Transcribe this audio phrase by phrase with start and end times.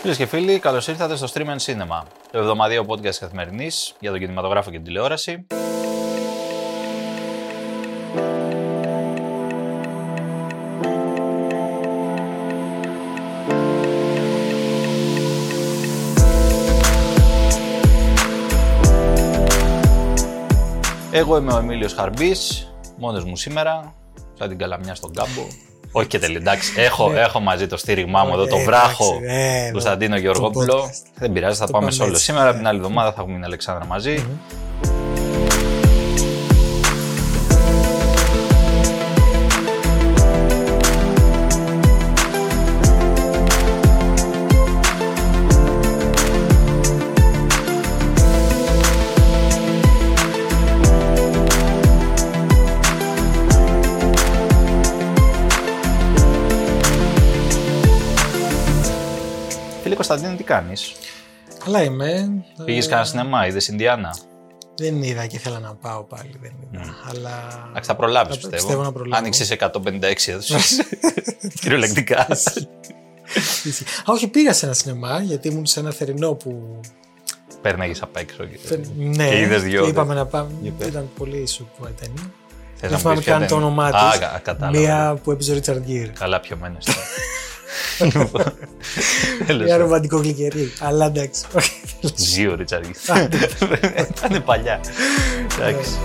[0.00, 4.20] Φίλες και φίλοι, καλώς ήρθατε στο Stream and Cinema, το εβδομαδιαίο podcast καθημερινής για τον
[4.20, 5.46] κινηματογράφο και την τηλεόραση.
[21.10, 23.94] Εγώ είμαι ο Εμίλιος Χαρμπής, μόνος μου σήμερα,
[24.38, 25.69] σαν την καλαμιά στον κάμπο.
[25.92, 26.40] Όχι και τελείως.
[26.40, 30.90] Εντάξει, έχω, έχω μαζί το στήριγμά μου εδώ, το βράχο ε, Κωνσταντίνο Γεωργόπουλο.
[31.14, 32.16] Δεν πειράζει, θα πάμε σε όλο.
[32.16, 34.24] Σήμερα, την άλλη εβδομάδα, θα έχουμε την Αλεξάνδρα μαζί.
[60.54, 60.92] Κάνεις;
[61.64, 62.28] Καλά είμαι.
[62.64, 64.16] Πήγες κανένα σινεμά, είδες Ινδιάνα;
[64.76, 66.30] Δεν είδα και ήθελα να πάω πάλι.
[66.40, 66.94] Δεν είδα.
[67.08, 67.64] Αλλά...
[67.70, 68.56] Εντάξει, θα προλάβεις Θα- πιστεύω.
[68.56, 69.16] πιστεύω να προλάβω.
[69.22, 70.56] Άνοιξες 156 αίθουσε.
[71.60, 72.20] Κυριολεκτικά.
[72.20, 72.26] Α,
[74.04, 76.80] όχι, πήγα σε ένα σινεμά γιατί ήμουν σε ένα θερινό που.
[77.62, 78.44] Πέρναγε απ' έξω.
[78.44, 80.18] και- Ναι, Και είδες δυο, και είπαμε δε.
[80.20, 80.50] να πάμε.
[80.62, 80.88] Για πες.
[80.88, 82.32] Ήταν πολύ σούπου η ταινία.
[82.74, 84.18] Θες Δεν να θυμάμαι πεις ποια καν το ταινία; όνομά Α, τη.
[84.18, 84.78] κα- κατάλαβα.
[84.78, 86.10] Μία που έπαιζε ο Ρίτσαρντ Γκίρ.
[86.10, 86.98] Καλά πιωμένε τώρα.
[86.98, 87.49] Λοιπόν, τέλος
[87.98, 88.28] Μια
[89.46, 89.76] πάντων.
[89.78, 90.72] ρομαντικό γλυκερή.
[90.80, 91.44] Αλλά εντάξει.
[91.52, 91.70] όχι.
[92.14, 92.84] Ζει ο Ρίτσαρντ
[94.24, 94.80] Ήταν παλιά.
[95.60, 95.98] Εντάξει.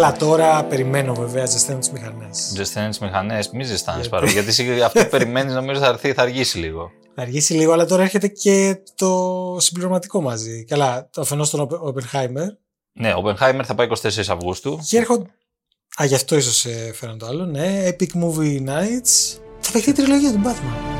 [0.00, 2.50] Καλά, τώρα περιμένω βέβαια, ζεσταίνω τις μηχανές.
[2.54, 4.30] Ζεσταίνε τις μηχανές, μη ζεστάνε παρόλο.
[4.30, 6.90] Γιατί εσύ αυτό που περιμένεις νομίζω θα έρθει, θα αργήσει λίγο.
[7.14, 10.64] Θα αργήσει λίγο, αλλά τώρα έρχεται και το συμπληρωματικό μαζί.
[10.64, 12.46] Καλά, το αφενός τον Οπε- Oppenheimer.
[12.92, 14.78] Ναι, ο Oppenheimer θα πάει 24 Αυγούστου.
[14.88, 15.30] Και έρχονται.
[16.02, 17.88] Α, γι' αυτό ίσως φέραν το άλλο, ναι.
[17.88, 19.38] Epic Movie Nights.
[19.60, 20.97] Θα παιχτεί η τριλογία του Batman.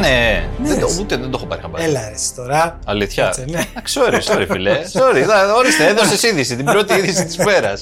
[0.00, 1.00] Ναι, Ναι, δεν το, ρε.
[1.00, 1.84] ούτε δεν το έχω πάρει χαμπάρι.
[1.84, 2.78] Έλα, ρε, εσύ τώρα.
[2.84, 3.24] Αλήθεια.
[3.24, 3.58] Κάτσε, ναι.
[3.58, 3.62] Α,
[3.94, 4.72] Sorry, sorry, φιλέ.
[4.92, 7.72] Sorry, θα- ορίστε, έδωσες είδηση, την πρώτη είδηση της μέρα.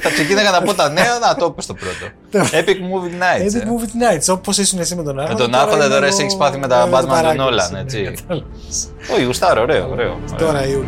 [0.00, 2.06] Θα ξεκίναγα να πω τα νέα, να το πω στο πρώτο.
[2.32, 3.46] Epic Movie Nights.
[3.46, 3.64] Epic ε.
[3.64, 5.42] Movie Nights, όπως ήσουν εσύ με τον Άρχοντα.
[5.42, 7.46] τον Άρχοντα, είμαι τώρα εγώ εσύ έχεις πάθει με τα με το Batman του παράκριση,
[7.68, 8.02] Nolan, ναι, έτσι.
[8.02, 8.88] κατάλαβες.
[9.14, 10.18] Όχι, γουστάρω, ωραίο, ωραίο.
[10.32, 10.46] ωραίο.
[10.48, 10.86] Τώρα Ιούλιο.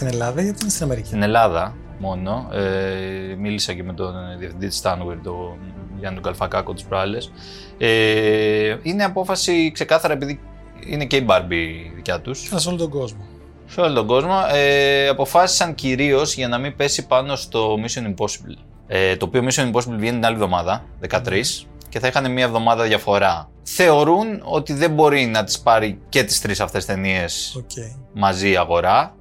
[0.00, 2.48] Στην Ελλάδα, γιατί είναι στην Αμερική; Στην Ελλάδα μόνο.
[2.52, 5.58] Ε, μίλησα και με τον διευθυντή της Tanweer, τον
[5.98, 7.32] Γιάννη τον Καλφακάκο, τις προάλλες.
[7.78, 10.40] Ε, είναι απόφαση ξεκάθαρα επειδή
[10.86, 12.48] είναι και η Barbie δικιά τους.
[12.56, 13.26] Σε όλο τον κόσμο.
[13.66, 14.34] Σε όλο τον κόσμο.
[14.52, 18.56] Ε, αποφάσισαν κυρίως για να μην πέσει πάνω στο Mission Impossible.
[18.86, 21.42] Ε, το οποίο Mission Impossible βγαίνει την άλλη εβδομάδα, 13,
[21.88, 23.50] και θα είχαν μία εβδομάδα διαφορά.
[23.62, 27.70] Θεωρούν ότι δεν μπορεί να τις πάρει και τις τρεις αυτές ταινίες Οκ.
[28.12, 29.14] μαζί η αγορά.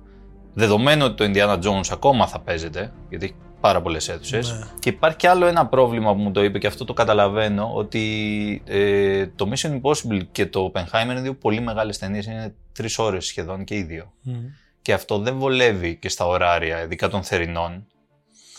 [0.53, 4.51] Δεδομένου ότι το Indiana Jones ακόμα θα παίζεται, γιατί έχει πάρα πολλές αίθουσες.
[4.51, 4.65] Ναι.
[4.79, 8.61] Και υπάρχει και άλλο ένα πρόβλημα που μου το είπε και αυτό το καταλαβαίνω, ότι
[8.65, 13.25] ε, το Mission Impossible και το Oppenheimer είναι δύο πολύ μεγάλες ταινίες, είναι τρεις ώρες
[13.25, 14.13] σχεδόν και οι δύο.
[14.21, 14.33] Μμ.
[14.81, 17.87] Και αυτό δεν βολεύει και στα ωράρια, ειδικά των θερινών.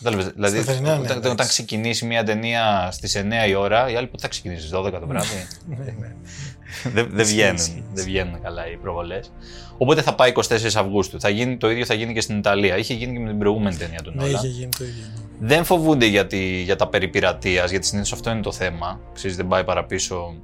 [0.02, 1.30] Κατάλαβες, Δηλαδή, Σταθερινά, ναι, όταν, εντάξει.
[1.30, 4.90] όταν ξεκινήσει μια ταινία στις 9 η ώρα, η άλλη πότε θα ξεκινήσει, στις 12
[5.00, 5.46] το βράδυ;
[6.84, 7.02] Ναι, ναι.
[7.02, 7.84] δεν, δεν, Ισχύει, βγαίνουν, ισχύει.
[7.92, 9.32] δεν βγαίνουν καλά οι προβολές.
[9.78, 10.40] Οπότε θα πάει 24
[10.76, 11.20] Αυγούστου.
[11.20, 12.76] Θα γίνει, το ίδιο θα γίνει και στην Ιταλία.
[12.76, 14.34] Είχε γίνει και με την προηγούμενη ταινία του Ναι, Νόλαν.
[14.34, 15.04] είχε γίνει το ίδιο.
[15.40, 19.00] Δεν φοβούνται για, τη- για τα περί πειρατείας, γιατί συνήθως αυτό είναι το θέμα.
[19.14, 20.34] Ξέρεις, δεν πάει παραπίσω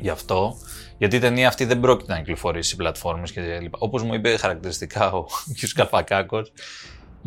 [0.00, 0.56] γι' αυτό.
[0.98, 3.78] Γιατί η ταινία αυτή δεν πρόκειται να κυκλοφορήσει σε πλατφόρμες και λοιπά.
[3.80, 5.24] Όπως μου είπε χαρακτηριστικά ο
[5.60, 5.74] κ.
[5.74, 6.52] Καρφακάκος,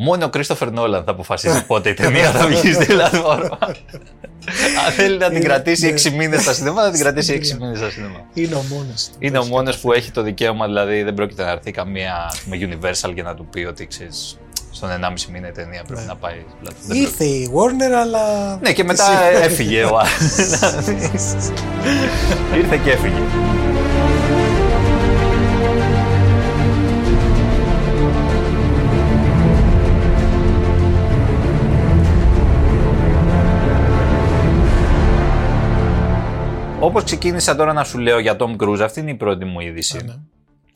[0.02, 3.58] μόνο ο Κρίστοφερ Νόλαν θα αποφασίσει πότε η ταινία θα βγει στη πλατφόρμα.
[4.86, 5.94] Αν θέλει να την Είναι- κρατήσει ναι.
[6.02, 8.20] 6 μήνες στα σινεμά, θα την κρατήσει 6 μήνες στα σινεμά.
[8.34, 9.08] Είναι ο μόνος.
[9.18, 12.56] Είναι ο μόνος που έχει το δικαίωμα, δηλαδή δεν πρόκειται να έρθει καμία ας πούμε,
[12.60, 14.38] Universal για να του πει ότι ξέρεις,
[14.72, 16.06] στον 1,5 μήνα η ταινία πρέπει Ναι.
[16.06, 16.32] να πάει.
[16.48, 16.94] στην πλατφόρμα.
[16.94, 18.56] Δεν Ήρθε η Warner, αλλά.
[18.62, 20.36] ναι, και μετά Εσύ- έφυγε ο άλλος.
[22.60, 23.22] Ήρθε και έφυγε.
[36.90, 39.96] Όπως ξεκίνησα τώρα να σου λέω για Tom Cruise, αυτή είναι η πρώτη μου είδηση.
[39.96, 40.12] Α, ναι.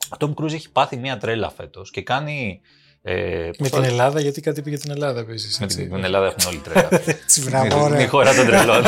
[0.09, 2.61] Ο Tom Cruise έχει πάθει μια τρέλα φέτος και κάνει...
[3.07, 5.59] Ε, Με πώς την το- Ελλάδα, γιατί κάτι είπε για την Ελλάδα επίσης.
[5.59, 6.89] με την, την Ελλάδα έχουν όλοι τρέλα.
[7.23, 8.07] Έτσι, μπράβο, Είναι η ωραία.
[8.07, 8.83] χώρα των τρελών.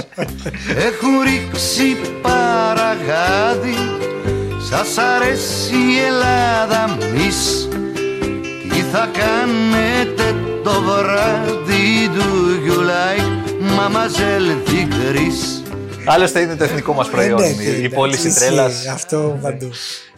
[0.88, 3.74] Έχουν ρίξει παραγάδι
[4.70, 7.68] Σας αρέσει η Ελλάδα μης
[8.72, 10.34] Τι θα κάνετε
[10.64, 13.30] το βράδυ Do you like
[13.78, 15.61] Mademoiselle Tigris
[16.06, 18.40] Άλλωστε είναι το εθνικό μας προϊόν, Ε, ναι, η- η εντάξει, πώληση ισχύει.
[18.44, 18.86] τρέλας.
[18.86, 19.70] Αυτό παντού.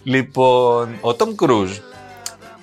[0.02, 1.78] Λοιπόν, ο Tom Cruise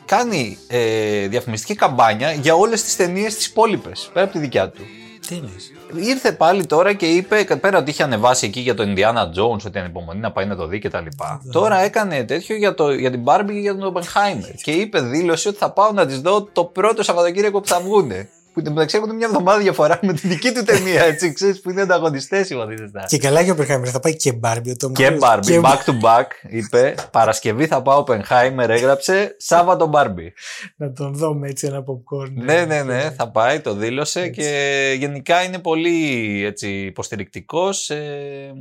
[0.06, 4.82] κάνει ε, διαφημιστική καμπάνια για όλες τις ταινίες τις υπόλοιπες, πέρα από τη δικιά του.
[5.28, 5.72] Τι εννοείς;
[6.10, 9.80] Ήρθε πάλι τώρα και είπε, πέρα ότι είχε ανεβάσει εκεί για το Indiana Jones, ότι
[9.80, 11.06] ανυπομονεί να πάει να το δει κτλ.
[11.52, 14.54] Τώρα έκανε τέτοιο για, το, για την Barbie και για τον Oppenheimer.
[14.64, 18.30] Και είπε, δήλωσε ότι θα πάω να τις δω το πρώτο Σαββατοκύριακο που θα βγουνε.
[18.54, 21.62] Που εν τω μεταξύ έχουν μια εβδομάδα διαφορά με τη δική του ταινία, έτσι, ξέρεις,
[21.62, 23.06] που είναι ανταγωνιστές οι μαθητές.
[23.08, 24.72] Και καλά και ο Oppenheimer θα πάει και Barbie.
[24.82, 25.20] ο Tom Και Cruise.
[25.20, 26.96] Barbie, back to back, είπε.
[27.12, 29.36] Παρασκευή θα πάω Oppenheimer, έγραψε.
[29.40, 30.30] Σάββατο Barbie.
[30.76, 32.32] Να τον δω με έτσι ένα popcorn.
[32.34, 34.42] ναι, ναι, ναι, θα πάει, το δήλωσε Έτσι.
[34.42, 38.54] και γενικά είναι πολύ έτσι, υποστηρικτικός ε,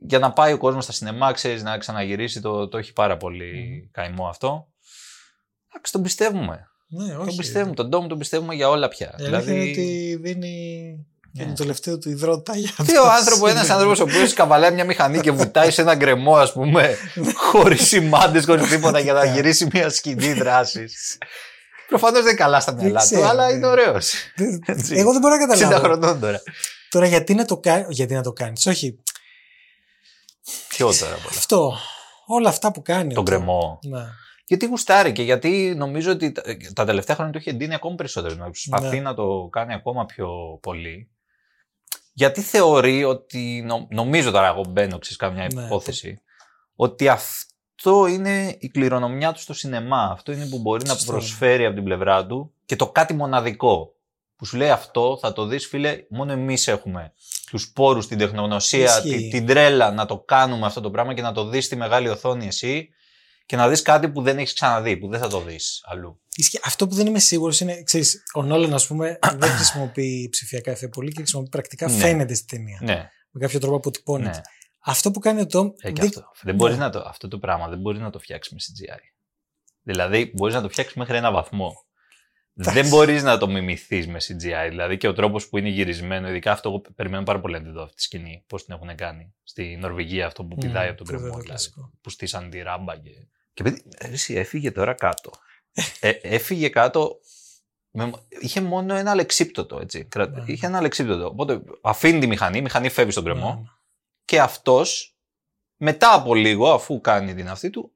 [0.00, 3.88] για να πάει ο κόσμος στα σινεμά, ξέρεις, να ξαναγυρίσει, το, το έχει πάρα πολύ
[3.92, 4.66] καημό αυτό.
[5.74, 6.66] Εντάξει, τον πιστεύουμε.
[6.94, 7.26] Ναι, όχι.
[7.26, 9.14] Τον πιστεύουμε, τον Ντόμ τον πιστεύουμε για όλα πια.
[9.18, 11.48] Η αλήθεια είναι ότι δίνει και Ναι.
[11.48, 15.20] το τελευταίο του υδρότα για Τι ο άνθρωπο, ένας άνθρωπος ο οποίος καβαλάει μια μηχανή
[15.20, 16.96] και βουτάει σε ένα γκρεμό, ας πούμε,
[17.50, 21.18] χωρίς σημάδε, χωρίς τίποτα για να γυρίσει μια σκηνή δράσης.
[21.88, 23.52] Προφανώς δεν είναι καλά στα μυαλά του, ξέρω, αλλά ναι.
[23.52, 24.12] είναι ωραίος.
[24.90, 25.82] Εγώ δεν μπορώ να 60 καταλάβω.
[25.84, 26.42] χρονών τώρα.
[26.90, 27.84] Τώρα γιατί να το κάνει.
[27.88, 28.66] Γιατί να το κάνεις.
[28.66, 28.98] Όχι.
[30.68, 31.78] Ποιο τώρα από όλα; Αυτό.
[32.26, 33.14] Όλα αυτά που κάνει.
[33.14, 33.22] Τον αυτό.
[33.22, 33.78] γκρεμό.
[33.82, 34.04] Ναι.
[34.44, 36.42] Γιατί γουστάρει και γιατί νομίζω ότι τα-
[36.74, 38.34] τα τελευταία χρόνια του έχει εντείνει ακόμη περισσότερο.
[38.34, 39.02] Να προσπαθεί Ναι.
[39.02, 41.10] να το κάνει ακόμα πιο πολύ.
[42.12, 43.62] Γιατί θεωρεί ότι.
[43.66, 45.62] νο- Νομίζω τώρα, εγώ μπαίνω σε κάμια Ναι.
[45.62, 46.20] υπόθεση.
[46.76, 50.02] Ότι αυτό είναι η κληρονομιά του στο σινεμά.
[50.12, 51.12] Αυτό είναι που μπορεί να Σωστό.
[51.12, 53.94] προσφέρει από την πλευρά του και το κάτι μοναδικό.
[54.36, 57.12] Που σου λέει αυτό θα το δεις φίλε, μόνο εμείς έχουμε
[57.50, 59.08] τους πόρους, την τεχνογνωσία, Ισχύει.
[59.16, 62.08] τη- την τρέλα να το κάνουμε αυτό το πράγμα και να το δεις στη μεγάλη
[62.08, 62.88] οθόνη εσύ
[63.46, 66.20] και να δεις κάτι που δεν έχεις ξαναδεί, που δεν θα το δεις αλλού.
[66.36, 66.58] Ισχύει.
[66.64, 67.82] Αυτό που δεν είμαι σίγουρος είναι.
[67.82, 71.88] Ξέρεις, ο Νόλαν, ας πούμε, δεν χρησιμοποιεί ψηφιακά εφέ πολύ και χρησιμοποιεί πρακτικά.
[71.88, 71.96] Ναι.
[71.98, 72.78] Φαίνεται στη ταινία.
[72.82, 74.30] Ναι, Με κάποιο τρόπο αποτυπώνεται.
[74.36, 74.40] ναι.
[74.84, 75.70] Αυτό που κάνει ο Τόμ.
[75.80, 76.30] Ε, και δεν- αυτό.
[76.42, 76.82] Δεν μπορείς Ναι.
[76.84, 79.00] να το, αυτό το πράγμα δεν μπορείς να το φτιάξεις με CGI.
[79.82, 81.72] Δηλαδή, μπορείς να το φτιάξεις μέχρι ένα βαθμό.
[82.56, 82.80] Εντάξει.
[82.80, 84.66] Δεν μπορείς να το μιμηθείς με CGI.
[84.68, 87.70] Δηλαδή και ο τρόπος που είναι γυρισμένο, ειδικά αυτό, εγώ περιμένω πάρα πολύ να τη
[87.70, 88.44] δω αυτή τη σκηνή.
[88.46, 89.34] Πώς την έχουν κάνει.
[89.42, 91.22] Στη Νορβηγία, αυτό που πηδάει Μμμ, από τον το κρεμό.
[91.22, 91.90] βέβαια Δηλαδή, κλασικό.
[92.00, 92.96] που στήσαν τη ράμπα.
[92.96, 93.10] Και,
[93.54, 95.30] και παιδί, εσύ έφυγε τώρα κάτω.
[96.00, 97.18] ε, έφυγε κάτω.
[97.94, 100.04] Με, είχε μόνο ένα αλεξίπτωτο, έτσι.
[100.04, 100.42] Κρα- Ναι.
[100.46, 101.26] Είχε ένα αλεξίπτωτο.
[101.26, 103.68] Οπότε αφήνει τη μηχανή, η μηχανή φεύγει στον κρεμό Ναι.
[104.24, 105.16] και αυτός
[105.76, 107.92] μετά από λίγο, αφού κάνει την αυτή του,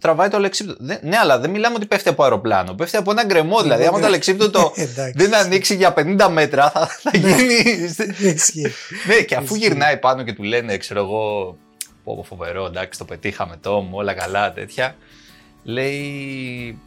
[0.00, 0.84] τραβάει το αλεξίπτωτο.
[0.84, 2.74] Δεν- ναι, αλλά δεν μιλάμε ότι πέφτει από αεροπλάνο.
[2.74, 3.62] Πέφτει από ένα γκρεμό.
[3.62, 5.12] Δηλαδή, άμα το αλεξίπτωτο Εντάξει.
[5.16, 7.54] δεν ανοίξει για 50 μέτρα, θα, θα γίνει.
[8.34, 8.66] Ισχύει.
[9.06, 9.66] ναι, και αφού Ισχύει.
[9.68, 11.56] γυρνάει πάνω και του λένε, ξέρω εγώ,
[12.06, 14.96] πω, πω φοβερό, εντάξει, το πετύχαμε, Τόμ, όλα καλά, τέτοια.
[15.62, 16.78] Λέει,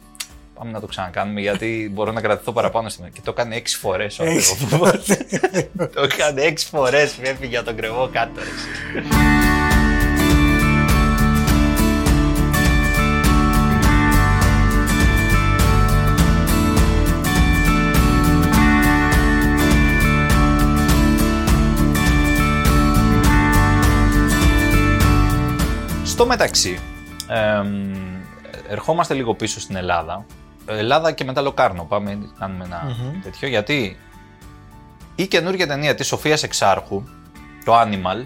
[0.54, 3.12] πάμε να το ξανακάνουμε γιατί μπορώ να κρατηθώ παραπάνω σήμερα.
[3.12, 5.06] Και το έκανε έξι φορές ο Έχεις- άνθρωπος.
[5.94, 8.40] Το έκανε έξι φορές που έφυγε από τον κρεμό κάτω.
[26.20, 26.78] Στο μεταξύ,
[27.28, 27.94] εμ,
[28.68, 30.26] ερχόμαστε λίγο πίσω στην Ελλάδα
[30.66, 31.84] Ελλάδα και μετά Λοκάρνο.
[31.84, 33.20] Πάμε, κάνουμε ένα Μμμ.
[33.22, 33.48] τέτοιο.
[33.48, 33.96] Γιατί
[35.14, 37.02] η καινούργια ταινία της Σοφίας Εξάρχου,
[37.64, 38.24] το Animal,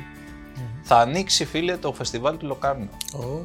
[0.83, 2.89] θα ανοίξει, φίλε, το φεστιβάλ του Λοκάρνο.
[3.13, 3.43] Ω,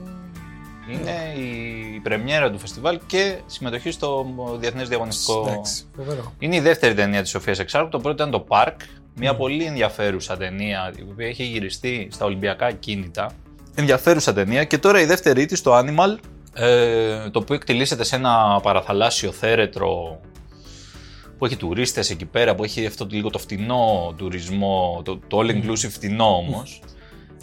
[0.91, 4.25] Είναι η πρεμιέρα του φεστιβάλ και συμμετοχή στο
[4.59, 5.45] Διεθνές Διαγωνιστικό.
[5.47, 6.33] Εντάξει, φοβερό.
[6.39, 7.89] Είναι η δεύτερη ταινία της Σοφίας Εξάρχου.
[7.89, 8.75] Το πρώτο ήταν το Park,
[9.15, 13.31] μια πολύ ενδιαφέρουσα ταινία, η οποία έχει γυριστεί στα Ολυμπιακά κίνητα.
[13.75, 14.63] Ενδιαφέρουσα ταινία.
[14.63, 16.17] Και τώρα η δεύτερη της, το Animal,
[16.53, 20.19] ε, το οποίο εκτελήσεται σε ένα παραθαλάσσιο θέρετρο
[21.37, 25.39] που έχει τουρίστες εκεί πέρα, που έχει αυτό το λίγο το φτηνό τουρισμό, το, το
[25.39, 26.81] all inclusive φτηνό όμως.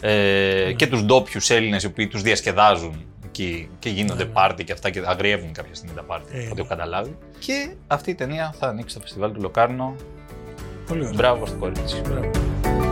[0.01, 4.33] Ε, και τους ντόπιους Έλληνες οι οποίοι τους διασκεδάζουν εκεί και γίνονται Ναι, ναι.
[4.35, 6.59] πάρτι και αυτά και αγριεύουν κάποια στιγμή τα πάρτι, Ε, από ό,τι ναι.
[6.59, 7.17] έχω καταλάβει.
[7.39, 9.95] Και αυτή η ταινία θα ανοίξει στο φεστιβάλ του Λοκάρνο.
[10.87, 11.13] Πολύ ωραία.
[11.15, 12.01] Μπράβο στο κορίτσι.
[12.01, 12.86] Μπράβο.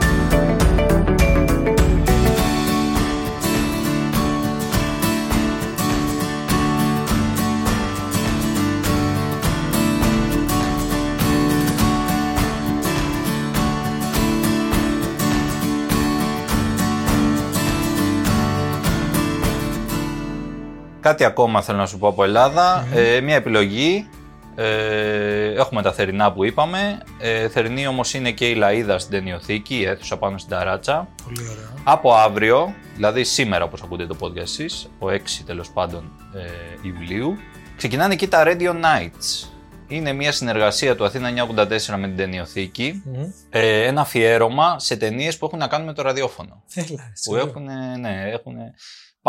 [21.06, 22.88] Κάτι ακόμα θέλω να σου πω από Ελλάδα.
[22.94, 24.10] Ε, μια επιλογή.
[24.56, 27.02] Ε, έχουμε τα θερινά που είπαμε.
[27.20, 31.08] Ε, θερινή όμως είναι και η Λαΐδα στην ταινιοθήκη, η αίθουσα πάνω στην ταράτσα.
[31.24, 31.74] Πολύ ωραία.
[31.84, 37.38] Από αύριο, δηλαδή σήμερα όπως ακούτε το podcast εσείς, ο 6 τέλος πάντων ε, Ιουλίου,
[37.78, 39.50] ξεκινάνε εκεί τα Radio Nights.
[39.88, 43.02] Είναι μια συνεργασία του Αθήνα 984 με την ταινιοθήκη.
[43.06, 43.24] Μμμ.
[43.50, 46.64] Ε, ένα αφιέρωμα σε ταινίες που έχουν να κάνουν με το ραδιόφωνο.
[46.74, 47.46] Έλα, έτσι, Που ωραίο.
[47.48, 47.64] έχουν,
[48.00, 48.54] ναι, έχουν,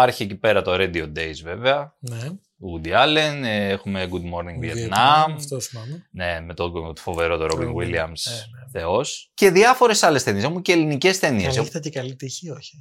[0.00, 2.18] υπάρχει εκεί πέρα το Radio Days βέβαια, Ναι.
[2.60, 6.06] Woody Allen, ε, έχουμε Good Morning Vietnam, Vietnam, Αυτό θυμάμαι.
[6.10, 8.70] ναι, με το, το φοβερό το Robin Robin, Williams, ε, ναι.
[8.80, 9.30] θεός.
[9.34, 11.54] Και διάφορες άλλες ταινίες, έχουμε και ελληνικές ταινίες.
[11.54, 12.78] Καλή ήταν και καλή τύχη, όχι.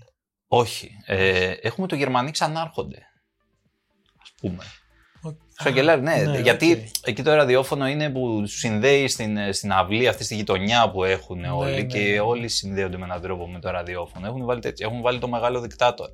[0.48, 2.98] Όχι, ε, έχουμε το Γερμανοί ξανάρχονται,
[4.22, 4.64] ας πούμε.
[5.22, 7.08] Ο- Στο Α, Αγγελάρι, ναι, ναι, γιατί οκ.
[7.08, 11.40] εκεί το ραδιόφωνο είναι που τους συνδέει στην, στην αυλή αυτή στη γειτονιά που έχουν
[11.40, 12.20] Ναι, όλοι ναι, και ναι.
[12.20, 14.28] όλοι συνδέονται με έναν τρόπο με το ραδιόφωνο.
[14.28, 14.86] Έχουν βάλει, τέτοια.
[14.90, 16.12] Έχουν βάλει το μεγάλο δικτάτορα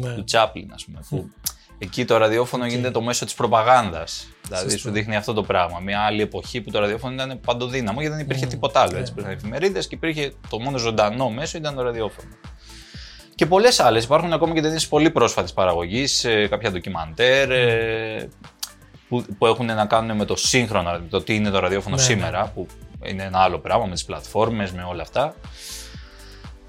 [0.00, 0.14] Ναι.
[0.14, 1.00] του Τσάπλιν, ας πούμε.
[1.08, 1.30] Που
[1.78, 2.70] εκεί το ραδιόφωνο Οκ.
[2.70, 4.26] γίνεται το μέσο της προπαγάνδας.
[4.46, 4.88] Δηλαδή Σωστό.
[4.88, 5.78] σου δείχνει αυτό το πράγμα.
[5.78, 8.50] Μια άλλη εποχή που το ραδιόφωνο ήταν παντοδύναμο γιατί δεν υπήρχε Μμμ.
[8.50, 8.92] τίποτα άλλο.
[8.92, 9.20] Ναι, Έτσι, ναι.
[9.20, 12.28] υπήρχαν εφημερίδες και υπήρχε το μόνο ζωντανό μέσο ήταν το ραδιόφωνο.
[13.34, 14.04] Και πολλές άλλες.
[14.04, 16.04] Υπάρχουν ακόμα και ταινίες πολύ πρόσφατη παραγωγή,
[16.50, 18.28] κάποια ντοκιμαντέρ ε,
[19.08, 22.08] που, που έχουν να κάνουν με το σύγχρονο, το τι είναι το ραδιόφωνο Ναι, ναι.
[22.08, 22.66] σήμερα, που
[23.04, 25.34] είναι ένα άλλο πράγμα με τις πλατφόρμες, με όλα αυτά.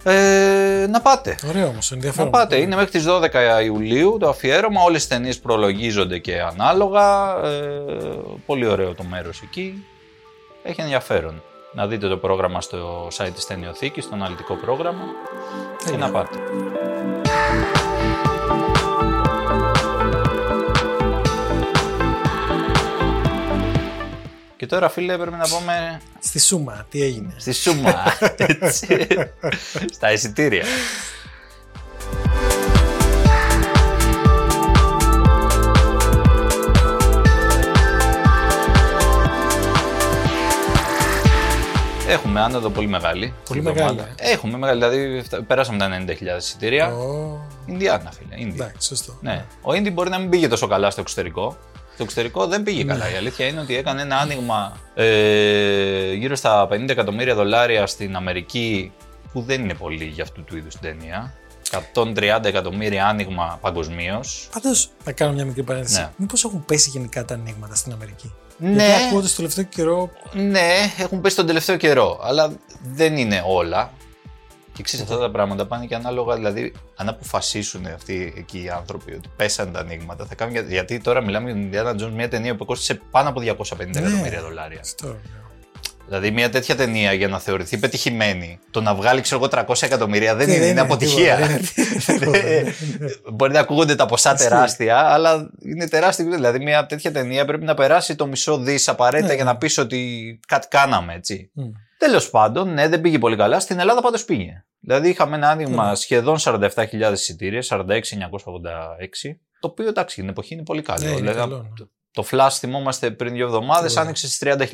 [0.07, 1.35] Ε, να πάτε.
[1.47, 2.25] Ωραίο όμως, ενδιαφέρον.
[2.31, 2.55] Να πάτε.
[2.55, 4.81] Είναι μέχρι τις 12 Ιουλίου το αφιέρωμα.
[4.81, 7.35] Όλες οι ταινίες προλογίζονται και ανάλογα.
[7.43, 7.59] Ε,
[8.45, 9.85] πολύ ωραίο το μέρος εκεί.
[10.63, 11.43] Έχει ενδιαφέρον.
[11.73, 15.03] Να δείτε το πρόγραμμα στο site της ταινιοθήκης, στο αναλυτικό πρόγραμμα
[15.77, 15.99] και Τέλεια.
[15.99, 16.37] να πάτε.
[24.65, 27.93] Και τώρα φίλε πρέπει να πάμε Στη Σούμα, τι έγινε; στη Σούμα,
[28.37, 29.07] έτσι,
[29.95, 30.63] στα εισιτήρια.
[42.09, 43.33] Έχουμε άνοδο πολύ μεγάλη.
[43.47, 43.93] Πολύ στην εβδομάδα.
[43.93, 46.93] μεγάλη, Έχουμε μεγάλη, δηλαδή φτα- περάσαμε τα 90.000 εισιτήρια.
[46.95, 48.41] Ω, Ινδιάνα, φίλε.
[48.41, 48.55] Ίνδι.
[48.61, 49.13] Εντάξει, σωστό.
[49.21, 49.45] Ναι.
[49.61, 51.57] Ο Ίντι μπορεί να μην πήγε τόσο καλά στο εξωτερικό.
[51.95, 53.11] Στο εξωτερικό δεν πήγε καλά.
[53.11, 58.91] Η αλήθεια είναι ότι έκανε ένα άνοιγμα ε, γύρω στα 50 εκατομμύρια δολάρια στην Αμερική,
[59.33, 61.33] που δεν είναι πολύ για αυτού του είδους την ταινία.
[61.93, 64.49] 130 εκατομμύρια άνοιγμα παγκοσμίως.
[64.53, 65.99] Πάντως, να κάνω μια μικρή παρένθεση.
[65.99, 66.09] Ναι.
[66.15, 70.09] Μήπως έχουν πέσει γενικά τα ανοίγματα στην Αμερική; Ναι, Γιατί ακούω ότι στο τελευταίο καιρό.
[70.33, 73.91] ναι, έχουν πέσει τον τελευταίο καιρό, αλλά δεν είναι όλα.
[74.77, 79.13] Και ξέρεις, αυτά τα πράγματα πάνε και ανάλογα, δηλαδή, αν αποφασίσουν αυτοί εκεί οι άνθρωποι
[79.13, 80.53] ότι πέσαν τα ανοίγματα, θα κάνουν.
[80.53, 83.99] για- Γιατί τώρα μιλάμε για τον Indiana Jones, μια ταινία που κόστησε πάνω από 250
[83.99, 84.07] Ναι.
[84.07, 84.79] εκατομμύρια δολάρια.
[84.81, 85.19] Αυτό λέω.
[86.07, 90.35] Δηλαδή, μια τέτοια ταινία για να θεωρηθεί πετυχημένη, το να βγάλει, ξέρω εγώ, 300 εκατομμύρια
[90.35, 91.35] δεν Ναι, είναι, δεν είναι είναι αποτυχία.
[91.35, 93.11] τίποτα, δεν είναι τίποτα, ναι, ναι.
[93.33, 94.47] Μπορεί να ακούγονται τα ποσά Ισχύει.
[94.47, 96.25] τεράστια, αλλά είναι τεράστια.
[96.25, 99.35] Δηλαδή, μια τέτοια ταινία πρέπει να περάσει το μισό δις απαραίτητα Ναι.
[99.35, 101.49] για να πεις ότι κάτι κάναμε, έτσι.
[102.05, 102.09] Μμ.
[102.09, 103.59] Τέλος πάντων, ναι, δεν πήγε πολύ καλά.
[103.59, 104.65] Στην Ελλάδα πάντως πήγε.
[104.79, 105.95] Δηλαδή, είχαμε ένα άνοιγμα Ναι.
[105.95, 109.39] σχεδόν 47.000 εισιτήρια, 46.986.
[109.59, 111.03] Το οποίο εντάξει, την εποχή είναι πολύ καλό.
[111.05, 111.69] Ναι, είναι δηλαδή, καλό, ναι.
[111.75, 114.01] το, το Flash θυμόμαστε πριν δύο εβδομάδες Ναι.
[114.01, 114.71] άνοιξε στις 30.000.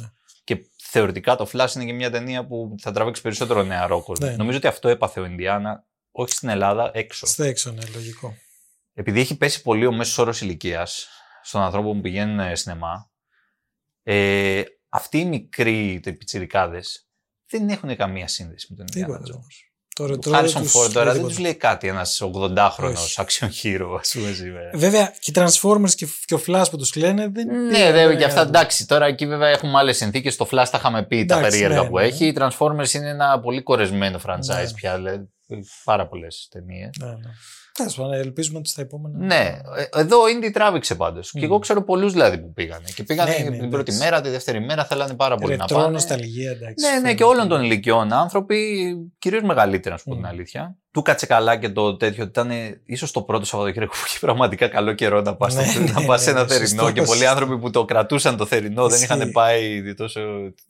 [0.00, 0.08] Ναι.
[0.44, 4.26] Και θεωρητικά το Flash είναι και μια ταινία που θα τραβήξει περισσότερο νεαρό κόσμο.
[4.26, 4.38] Ναι, ναι.
[4.38, 7.26] Νομίζω ότι αυτό έπαθε ο Ινδιάνα, όχι στην Ελλάδα, έξω.
[7.26, 8.34] Στο έξω, ναι, λογικό.
[8.94, 11.08] Επειδή έχει πέσει πολύ ο μέσος όρος ηλικίας
[11.42, 13.10] στον ανθρώπο που πηγαίνουν ε, σινεμά,
[14.02, 14.62] ε,
[14.94, 17.06] αυτοί οι μικροί πιτσιρικάδες
[17.50, 19.20] δεν έχουν καμία σύνδεση με τον Indiana Τίποτα.
[19.34, 19.68] Jones.
[19.94, 21.36] Το Ο ρετρό Χάρισον τους Φόρντ τώρα λέει δεν τίποτα.
[21.36, 23.14] του λέει κάτι ένας 80χρονο Όχι.
[23.16, 24.70] action hero, ας πούμε σήμερα.
[24.74, 27.46] Βέβαια και οι Transformers και, και ο Flash που τους λένε δεν.
[27.66, 28.86] Ναι, δε, και αυτά εντάξει.
[28.86, 30.36] Τώρα εκεί βέβαια έχουμε άλλες συνθήκες.
[30.36, 32.04] Το Flash τα είχαμε πει τα Εντάξει, περίεργα ναι, που ναι.
[32.04, 32.26] έχει.
[32.26, 34.72] Οι Transformers είναι ένα πολύ κορεσμένο franchise Ναι.
[34.74, 34.98] πια.
[34.98, 35.28] λέει,
[35.84, 36.90] Πάρα πολλές ταινίες.
[37.00, 37.30] Ναι, ναι.
[37.78, 39.18] Τέλος πάντων, ελπίζουμε ότι στα επόμενα.
[39.26, 39.60] Ναι,
[39.92, 41.30] ε, εδώ ο Indy τράβηξε πάντως.
[41.30, 42.84] Και εγώ ξέρω πολλούς δηλαδή που πήγανε.
[42.94, 43.98] Και πήγανε Ναι, ναι, την πρώτη εντάξει.
[43.98, 45.90] μέρα, τη δεύτερη μέρα, θέλανε πάρα πολύ να Ρετρό, πάνε.
[45.90, 46.84] νοσταλγία, εντάξει.
[46.84, 47.14] Ναι, ναι, φαίνεται.
[47.14, 48.58] και όλων των ηλικιών άνθρωποι,
[49.18, 50.26] κυρίως μεγαλύτεροι, να σου πω την Μμ.
[50.26, 50.76] αλήθεια.
[50.90, 52.50] Του κάτσε καλά και το τέτοιο ότι ήταν
[52.84, 56.22] ίσως το πρώτο Σαββατοκύριακο που είχε πραγματικά καλό καιρό να πας Ναι, ναι, να πας
[56.22, 56.66] σε ναι, ένα θερινό.
[56.68, 56.92] σωστός.
[56.92, 59.14] Και πολλοί άνθρωποι που το κρατούσαν το θερινό δεν Ισχύει.
[59.14, 60.20] είχαν πάει τόσο,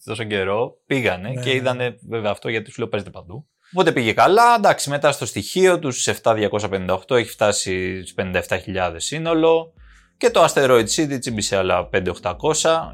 [0.04, 1.54] τόσο καιρό, πήγανε Ναι, και ναι.
[1.56, 3.46] είδανε βέβαια αυτό γιατί σου λέω παίζεται παντού.
[3.76, 4.54] Οπότε πήγε καλά.
[4.57, 8.14] Εντάξει, μετά στο στοιχείο τους 7.258 έχει φτάσει στις
[8.49, 9.73] 57.000 σύνολο.
[10.16, 12.33] Και το Asteroid City τσίμπησε άλλα 5.800,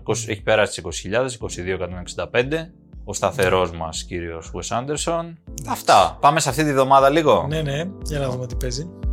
[0.04, 1.26] 20 έχει περάσει τις 20.000,
[2.32, 2.70] 22.165.
[3.04, 5.32] Ο σταθερός μας κύριος Wes Anderson.
[5.68, 6.18] Αυτά.
[6.20, 7.46] Πάμε σε αυτή τη βδομάδα λίγο.
[7.48, 9.09] Ναι, ναι, για να δούμε τι παίζει.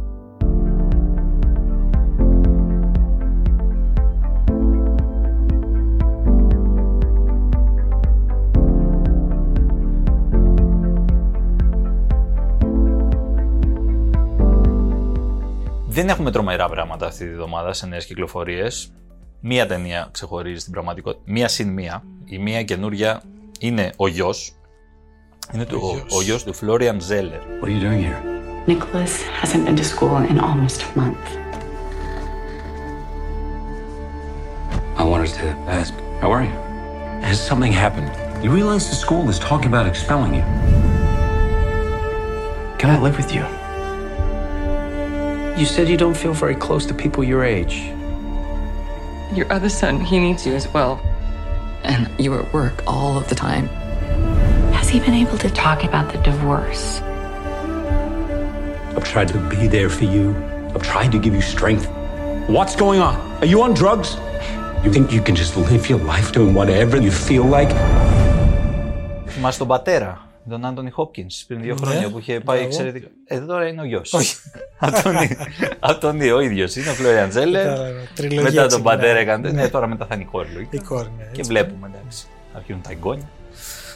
[15.97, 18.93] Δεν έχουμε τρομερά πράγματα αυτή τη βδομάδα σε νέες κυκλοφορίες.
[19.39, 21.23] Μία ταινία ξεχωρίζει στην πραγματικότητα.
[21.25, 22.03] Μία συν μία.
[22.25, 23.21] Η μία καινούρια
[23.59, 24.55] είναι ο γιος.
[25.53, 26.17] Είναι του, ο, γιος.
[26.17, 27.61] ο γιος του Florian Zeller.
[27.61, 28.21] What are you doing here?
[28.67, 31.27] Nicholas hasn't been to school in almost a month.
[34.97, 35.47] I wanted to
[35.79, 36.55] ask, how are you?
[37.27, 38.11] Has something happened?
[38.43, 40.45] You realize the school is talking about expelling you.
[42.79, 43.56] Can I live with you?
[45.60, 47.74] You said you don't feel very close to people your age.
[49.38, 50.92] Your other son, he needs you as well.
[51.92, 53.66] And you were at work all of the time.
[54.78, 56.84] Has he been able to talk about the divorce?
[58.96, 60.24] I've tried to be there for you.
[60.74, 61.86] I've tried to give you strength.
[62.56, 63.14] What's going on?
[63.40, 64.08] Are you on drugs?
[64.84, 67.72] You think you can just live your life doing whatever you feel like?
[69.26, 72.62] Θυμάσαι τον πατέρα, τον Άντωνι Χόπκινς, πριν δύο Ναι, χρόνια που είχε πάει μπράβο.
[72.64, 73.08] εξαιρετικά.
[73.26, 74.14] Εδώ τώρα είναι ο γιος.
[74.79, 74.93] Όχι.
[74.95, 75.37] Αντώνη,
[75.79, 77.51] Αντώνη ο ίδιος είναι ο Florian Zeller.
[77.53, 77.91] Κατάλαβα.
[78.15, 78.95] Τριλογία Μετά τον ξεκινάει.
[78.95, 79.51] πατέρα έκανε.
[79.51, 79.61] Ναι.
[79.61, 80.69] Ναι, τώρα μετά θα είναι η κόρη λογικά.
[80.77, 81.23] Η κόρη, ναι.
[81.23, 81.41] Και έτσι.
[81.51, 82.25] βλέπουμε, εντάξει.
[82.53, 83.29] Αρχίζουν τα εγγόνια.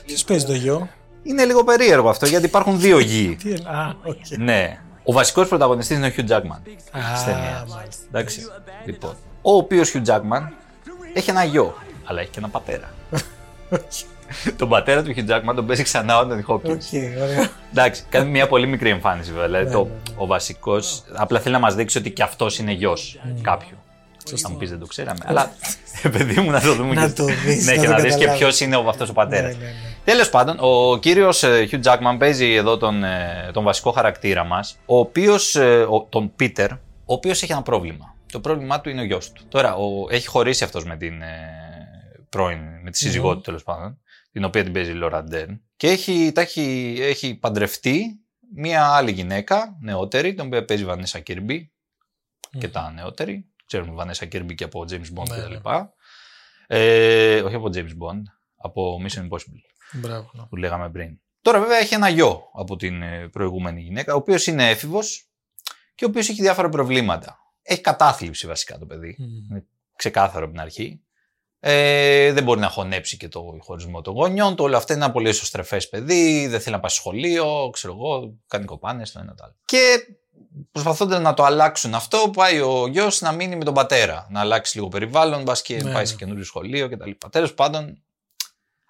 [0.06, 0.90] Ποιος παίζει το γιο;
[1.24, 3.38] Είναι λίγο περίεργο αυτό γιατί υπάρχουν δύο γιοι.
[3.44, 4.16] Τι είναι; Α, οκ.
[4.38, 4.80] ναι.
[5.04, 6.60] Ο βασικός πρωταγωνιστής είναι ο Hugh Jackman.
[6.92, 7.66] Α, Στη ταινία.
[7.70, 8.04] μάλιστα.
[8.08, 8.40] Εντάξει.
[8.86, 9.12] Λοιπόν.
[9.42, 10.48] Ο οποίος Hugh Jackman
[11.14, 12.90] έχει ένα γιο, αλλά έχει και ένα πατέρα.
[14.58, 16.70] τον πατέρα του Hugh Jackman τον παίζει ξανά ο Anthony Hopkins.
[16.70, 17.50] OK, ωραία.
[17.72, 19.46] Εντάξει, κάνει μια πολύ μικρή εμφάνιση βέβαια.
[19.46, 22.72] Δηλαδή, Ναι, το, ναι, ο βασικός απλά θέλει να μας δείξει ότι και αυτός είναι
[22.72, 23.78] γιος κάποιου.
[24.30, 24.48] Σωστό.
[24.48, 25.20] Θα μου πεις δεν το ξέραμε.
[25.26, 25.52] Αλλά
[26.18, 26.94] παιδί μου να το δούμε.
[26.94, 28.40] Να και- το δεις, Ναι, να και το να δεις και καταλάβεις.
[28.40, 29.56] ποιος είναι ο αυτός ο πατέρας.
[29.56, 29.74] Ναι, ναι, ναι.
[30.06, 34.98] Τέλος πάντων, ο κύριος Hugh Jackman παίζει εδώ τον, ε, τον βασικό χαρακτήρα μας, ο
[35.00, 35.58] οποίος,
[36.10, 36.68] τον Peter,
[37.06, 38.16] ο οποίος έχει ένα πρόβλημα.
[38.32, 39.44] Το πρόβλημά του είναι ο γιος του.
[39.50, 41.28] Τώρα, ο, έχει χωρίσει αυτός με την ε,
[42.30, 44.00] πρώην, με τη σύζυγό του τέλος πάντων,
[44.32, 45.60] την οποία την παίζει η Laura Dern.
[45.76, 48.20] Και έχει, τα έχει, έχει παντρευτεί
[48.56, 51.60] μία άλλη γυναίκα, νεότερη, την οποία παίζει η Vanessa Kirby,
[52.60, 53.46] και τα νεότερη.
[53.66, 55.70] Ξέρουμε Vanessa Kirby και από James Bond Ναι, κτλ.
[55.70, 55.88] ναι.
[56.68, 58.22] Ε, όχι από James Bond,
[58.56, 59.62] από Mission Impossible
[59.94, 60.32] Μπράβο.
[60.34, 60.44] ναι.
[60.46, 61.20] που λέγαμε πριν.
[61.42, 65.30] Τώρα βέβαια έχει ένα γιο από την ε, προηγούμενη γυναίκα, ο οποίος είναι έφηβος
[65.96, 67.38] και ο οποίος έχει διάφορα προβλήματα.
[67.62, 69.16] Έχει κατάθλιψη βασικά το παιδί.
[69.20, 69.58] Μμ.
[69.96, 71.02] Ξεκάθαρο από την αρχή.
[71.64, 74.64] Ε, δεν μπορεί να χωνέψει και το χωρισμό των γονιών του.
[74.64, 76.48] Όλα αυτά είναι ένα πολύ εσωστρεφές παιδί.
[76.48, 77.70] Δεν θέλει να πάει στο σχολείο.
[77.74, 79.56] Ξέρω εγώ, κάνει κοπάνες το ένα το άλλο.
[79.66, 80.08] Και
[80.72, 84.28] προσπαθώντα να το αλλάξουν αυτό, πάει ο γιος να μείνει με τον πατέρα.
[84.30, 86.06] Να αλλάξει λίγο περιβάλλον, μπας και Ναι, πάει ναι.
[86.06, 87.12] σε καινούριο σχολείο κτλ.
[87.30, 88.02] Τέλος πάντων,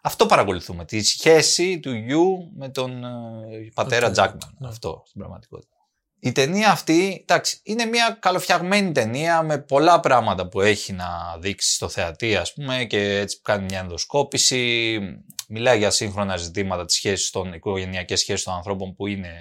[0.02, 0.86] αυτό παρακολουθούμε.
[0.86, 4.50] Τη σχέση του γιου με τον ε, πατέρα Πατέρα, Jackman.
[4.58, 4.68] ναι.
[4.68, 5.76] Αυτό στην πραγματικότητα.
[6.24, 11.74] Η ταινία αυτή, εντάξει, είναι μια καλοφτιαγμένη ταινία με πολλά πράγματα που έχει να δείξει
[11.74, 15.00] στο θεατή, ας πούμε, και έτσι κάνει μια ενδοσκόπηση.
[15.48, 19.34] Μιλάει για σύγχρονα ζητήματα της σχέσης των οικογενειακές σχέσεις των ανθρώπων που είναι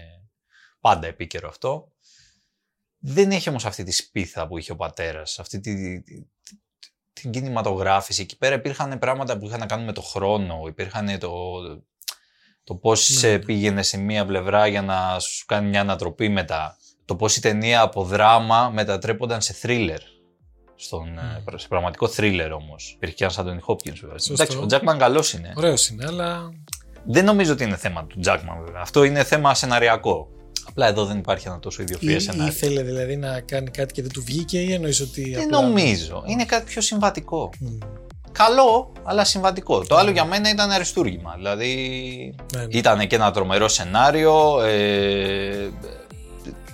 [0.80, 1.92] πάντα επίκαιρο αυτό.
[2.98, 6.60] Δεν έχει όμως αυτή τη σπίθα που είχε ο πατέρας, αυτή τη, τη- τη-
[7.12, 8.22] την κινηματογράφηση.
[8.22, 11.30] Εκεί πέρα υπήρχαν πράγματα που είχαν να κάνουν με το χρόνο, υπήρχαν το,
[12.64, 13.38] το πώς Ναι, ε, ναι.
[13.38, 16.76] πήγαινε σε μία πλευρά για να σου κάνει μια ανατροπή μετά.
[17.04, 19.98] Το πώς η ταινία από δράμα μετατρέπονταν σε θρίλερ.
[20.76, 22.92] Στον, ε, σε πραγματικό θρίλερ όμως.
[22.96, 24.18] Υπήρχε και ένας Αντώνι Χόπκινς βέβαια.
[24.18, 24.32] Σωστό.
[24.32, 25.52] Εντάξει, ο Τζάκμαν καλός είναι.
[25.56, 26.48] Ωραίος είναι, αλλά
[27.06, 28.80] Δεν νομίζω ότι είναι θέμα του Τζάκμαν βέβαια.
[28.80, 30.28] Αυτό είναι θέμα σεναριακό.
[30.68, 32.46] Απλά εδώ δεν υπάρχει ένα τόσο ιδιοφυέ ή, σενάριο.
[32.52, 35.60] ήθελε δηλαδή να κάνει κάτι και δεν του βγήκε ή εννοείς ότι Δεν απλά...
[35.60, 36.22] νομίζω.
[36.26, 37.50] Είναι κάτι πιο συμβατικό.
[37.60, 37.78] Μμ.
[38.32, 39.84] Καλό, αλλά συμβατικό.
[39.84, 41.34] Το άλλο για μένα ήταν αριστούργημα.
[41.36, 41.74] Δηλαδή
[42.54, 42.66] Ναι, ναι.
[42.78, 44.60] ήταν και ένα τρομερό σενάριο.
[44.62, 45.70] Ε,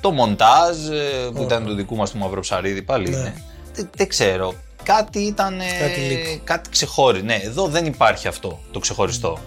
[0.00, 3.16] το μοντάζ ε, που ήταν του δικού μας του Μαυροψαρίδη πάλι Ναι.
[3.16, 3.42] είναι.
[3.74, 4.54] Δεν, δεν ξέρω.
[4.82, 5.60] Κάτι ήταν.
[5.60, 6.40] ε, Κάτι λείπει.
[6.44, 7.26] κάτι ξεχώριστο.
[7.26, 9.38] Ναι, εδώ δεν υπάρχει αυτό το ξεχωριστό.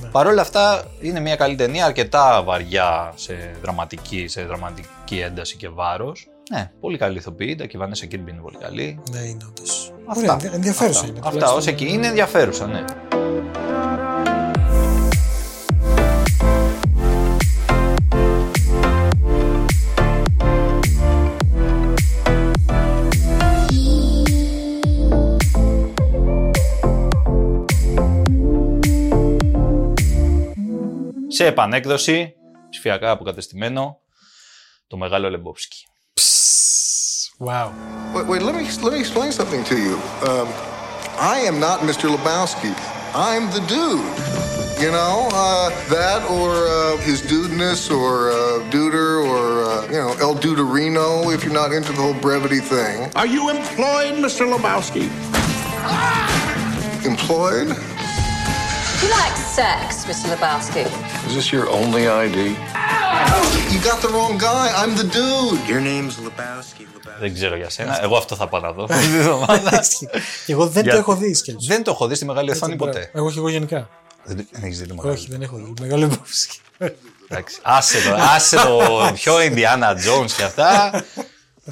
[0.00, 0.08] Ναι.
[0.08, 5.68] Παρ' όλα αυτά είναι μια καλή ταινία, αρκετά βαριά σε δραματική, σε δραματική ένταση και
[5.68, 6.26] βάρος.
[6.50, 7.54] Ναι, πολύ καλή ηθοποιή.
[7.56, 8.98] Τα και η Βανέσα Κίρμπι είναι πολύ καλή.
[9.10, 9.92] Ναι, είναι όντως.
[10.12, 10.34] Αυτά.
[10.34, 11.06] Ωραία, ενδιαφέρουσα Αυτά.
[11.10, 11.18] είναι.
[11.18, 11.92] Αυτά τουλάχιστον, ως εκεί.
[11.92, 12.84] Είναι ενδιαφέρουσα, ναι.
[31.28, 32.34] Σε επανέκδοση,
[32.70, 34.00] ψηφιακά αποκατεστημένο,
[34.86, 35.89] το μεγάλο Λεμπόφσκι.
[37.40, 37.72] Wow.
[38.14, 39.94] Wait, wait, let me let me explain something to you.
[40.28, 40.46] Um,
[41.18, 42.14] I am not Mr.
[42.14, 42.74] Lebowski.
[43.14, 44.04] I'm the dude.
[44.78, 50.14] You know uh, that, or uh, his dudeness, or uh, Duder, or uh, you know
[50.20, 51.34] El Duderino.
[51.34, 54.44] If you're not into the whole brevity thing, Are you employed, Mr.
[54.44, 55.08] Lebowski?
[57.06, 57.68] employed.
[57.68, 60.28] Do you like sex, Mr.
[60.36, 60.84] Lebowski?
[61.26, 62.54] Is this your only ID?
[63.24, 64.66] You got the wrong guy.
[64.80, 65.60] I'm the dude.
[65.70, 66.84] Your name's Lebowski.
[67.20, 68.02] Δεν ξέρω για σένα.
[68.02, 68.82] Εγώ αυτό θα πάω να δω.
[68.90, 69.84] αυτή τη βδομάδα.
[70.46, 71.66] Και εγώ δεν Για- το έχω δει σκέλος.
[71.66, 73.10] Δεν το έχω δει στη μεγάλη οθόνη ποτέ.
[73.14, 73.88] Εγώ και εγώ γενικά.
[74.24, 75.12] Δεν δεν έχεις δει το μεγάλο.
[75.14, 75.72] Όχι, δεν έχω δει.
[75.80, 76.58] Μεγάλο Λεμπόφσκι.
[77.28, 77.58] Εντάξει.
[77.62, 81.04] Άσε το, άσε το πιο Indiana Jones και αυτά.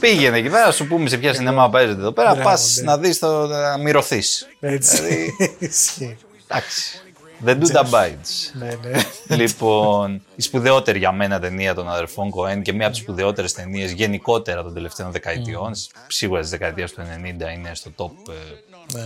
[0.01, 2.31] Πήγαινε εκεί πέρα, σου πούμε σε ποια σινεμά παίζεται εδώ πέρα.
[2.35, 2.83] Μπράβο, Πας ναι.
[2.83, 3.47] να δεις το.
[3.47, 4.47] να μυρωθείς.
[4.61, 4.97] Έτσι.
[4.97, 6.17] Δηλαδή- Ισχύει.
[6.47, 7.01] Εντάξει.
[7.39, 8.53] Δεν do the bites.
[8.53, 9.37] Ναι, ναι.
[9.37, 13.93] λοιπόν, η σπουδαιότερη για μένα ταινία των αδερφών Κοέν και μία από τις σπουδαιότερες ταινίες
[13.93, 15.73] γενικότερα των τελευταίων δεκαετιών.
[16.07, 18.33] Σίγουρα της δεκαετίας του 90 είναι στο top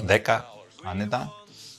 [0.09, 0.41] ε, 10,
[0.83, 1.33] άνετα.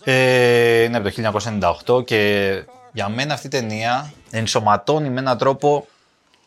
[0.03, 2.63] Ε, είναι από το 1998 και
[2.93, 5.87] για μένα αυτή η ταινία ενσωματώνει με έναν τρόπο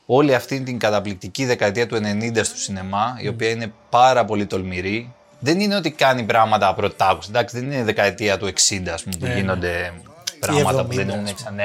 [0.07, 5.15] όλη αυτή την καταπληκτική δεκαετία του 90 στο σινεμά, η οποία είναι πάρα πολύ τολμηρή.
[5.39, 7.29] Δεν είναι ότι κάνει πράγματα πρωτάκουσα.
[7.31, 9.41] Εντάξει, δεν είναι η δεκαετία του 60, ας πούμε, που Ναι, ναι.
[9.41, 9.93] γίνονται
[10.41, 11.33] πράγματα που 70, δεν ας είναι πούμε.
[11.33, 11.65] ξανά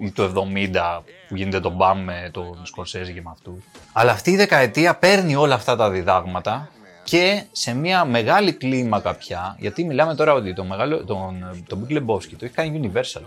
[0.00, 3.62] ή το 70 που γίνεται το μπαμ με τον Σκορσέζη και με αυτού.
[3.92, 6.68] Αλλά αυτή η δεκαετία παίρνει όλα αυτά τα διδάγματα
[7.04, 11.92] και σε μια μεγάλη κλίμακα πια, γιατί μιλάμε τώρα ότι το μεγάλο, τον, τον Big
[11.96, 13.22] Lebowski το έχει κάνει Universal.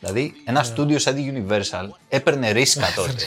[0.00, 3.12] Δηλαδή, ένα στούντιο σαν τη Universal έπαιρνε ρίσκα τότε.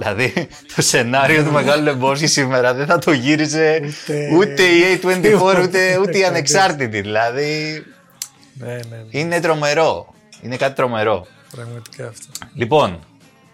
[0.00, 5.62] δηλαδή, το σενάριο του Μεγάλου Λεμπόσκη σήμερα δεν θα το γύριζε Ούτε- ούτε η A24
[5.62, 6.24] ούτε, ούτε η Κανείς.
[6.26, 7.00] ανεξάρτητη.
[7.00, 7.82] Δηλαδή,
[8.54, 9.04] Ναι, ναι, ναι.
[9.10, 10.14] είναι τρομερό.
[10.42, 11.26] Είναι κάτι τρομερό.
[11.50, 12.26] Πραγματικά αυτό.
[12.54, 12.98] Λοιπόν,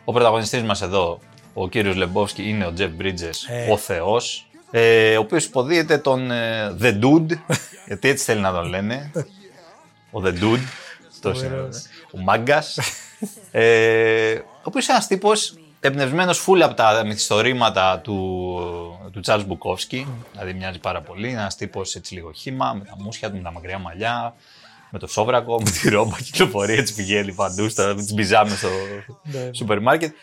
[0.04, 1.20] ο πρωταγωνιστής μας εδώ,
[1.54, 3.70] ο κύριος Λεμπόφσκι, είναι ο Τζεφ Bridges, Ε.
[3.72, 7.38] ο Θεός, ε, ο οποίος υποδίεται τον ε, The Dude,
[7.86, 9.10] γιατί έτσι θέλει να τον λένε.
[10.10, 10.60] Ο The Dude,
[11.10, 11.82] αυτός είναι, Φοβερός.
[12.12, 12.78] ο Μάγκας.
[13.50, 15.54] ε, ο οποίος είναι ένας τύπος
[15.86, 18.20] εμπνευσμένος φούλα από τα μυθιστορήματα του,
[19.12, 22.94] του Τσάρλς Μπουκόφσκι, δηλαδή μοιάζει πάρα πολύ, είναι ένας τύπος έτσι λίγο χύμα, με τα
[22.98, 24.34] μουσια του, με τα μακριά μαλλιά,
[24.90, 28.68] με το σόβρακο, με τη ρόμπα, κυκλοφορεί έτσι πηγαίνει παντού, στα, με τις μπιζάμες στο
[29.22, 29.50] Ναι.
[29.52, 30.14] σούπερ μάρκετ.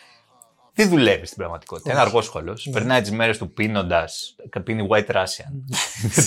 [0.76, 1.90] Δεν δουλεύει στην πραγματικότητα.
[1.92, 2.68] Είναι αργός σχολός.
[2.72, 4.34] Περνάει τις μέρες του πίνοντας.
[4.64, 5.52] Πίνει white Russian.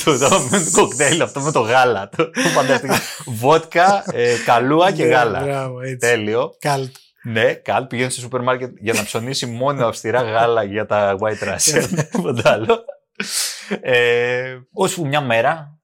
[0.03, 2.09] το, το, με το κοκτέιλ αυτό με το γάλα.
[2.17, 2.93] Το, το φανταστικό.
[3.41, 5.39] Βότκα, ε, καλούα και Ναι, γάλα.
[5.43, 5.95] μπράβο, έτσι.
[5.97, 6.55] Τέλειο.
[6.59, 6.95] Καλτ.
[7.27, 11.43] Ναι, καλ πηγαίνει στο σούπερ μάρκετ για να ψωνίσει μόνο αυστηρά γάλα για τα white
[11.43, 11.87] Russian.
[12.11, 12.85] Τίποτα άλλο.
[13.81, 15.79] Ε, ώσπου μια μέρα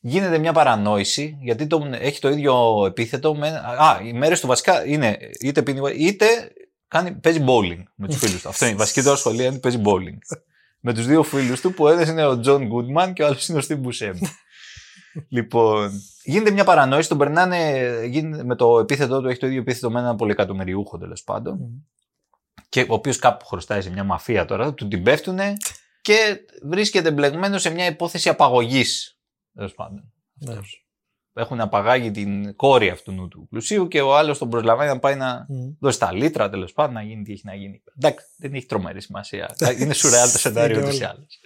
[0.00, 3.48] γίνεται μια παρανόηση γιατί τον, έχει το ίδιο επίθετο με.
[3.78, 6.26] Α, οι μέρες του βασικά είναι είτε πίνει White, είτε
[6.88, 8.48] κάνει, παίζει bowling με τους φίλους του.
[8.48, 10.18] Αυτό είναι η βασική του ασχολία είναι παίζει bowling.
[10.80, 13.58] με τους δύο φίλους του που ένας είναι ο Τζον Γκούντμαν και ο άλλος είναι
[13.58, 14.28] ο Steve Buscemi.
[15.28, 15.90] Λοιπόν,
[16.24, 20.00] γίνεται μια παρανόηση, τον περνάνε γίνεται, με το επίθετό του, έχει το ίδιο επίθετο με
[20.00, 21.86] έναν πολυεκατομμυριούχο τέλος πάντων.
[22.68, 25.56] Και ο οποίος κάπου χρωστάει σε μια μαφία τώρα, του την πέφτουνε
[26.00, 29.18] και βρίσκεται μπλεγμένο σε μια υπόθεση απαγωγής.
[29.54, 30.12] Τέλος πάντων.
[30.34, 30.58] Ναι.
[31.34, 35.46] Έχουν απαγάγει την κόρη αυτού του πλουσίου και ο άλλος τον προσλαμβάνει να πάει να
[35.48, 35.70] Μμ.
[35.80, 37.82] δώσει τα λίτρα τέλος πάντων, να γίνει τι έχει να γίνει.
[37.98, 39.54] Εντάξει, δεν έχει τρομερή σημασία.
[39.80, 41.10] Είναι σουρεάλ το σενάριο Είναι ούτως ή όλο.
[41.16, 41.40] άλλως.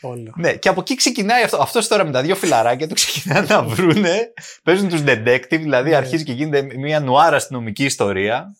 [0.00, 0.32] Όλο.
[0.36, 1.56] Ναι, και από εκεί ξεκινάει αυτό.
[1.62, 4.32] Αυτός τώρα με τα δύο φιλαράκια του ξεκινάνε να βρούνε.
[4.62, 5.96] Παίζουν τους detective, δηλαδή Ναι.
[5.96, 8.56] αρχίζει και γίνεται μια νουάρα αστυνομική ιστορία.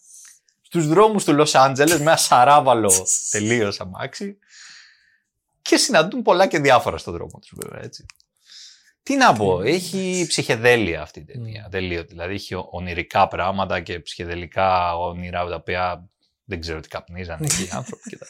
[0.62, 2.92] Στους δρόμους του Λο Άντζελε με ένα σαράβαλο
[3.30, 4.38] τελείως αμάξι.
[5.62, 8.06] Και συναντούν πολλά και διάφορα στον δρόμο τους, βέβαια, έτσι.
[9.04, 11.68] Τι να πω, έχει ψυχεδέλεια αυτή η ταινία.
[11.70, 12.04] Τελείω.
[12.04, 16.08] Δηλαδή έχει ονειρικά πράγματα και ψυχεδελικά όνειρα τα οποία
[16.44, 18.10] Δεν ξέρω τι καπνίζανε εκεί οι άνθρωποι.
[18.10, 18.26] Και τα...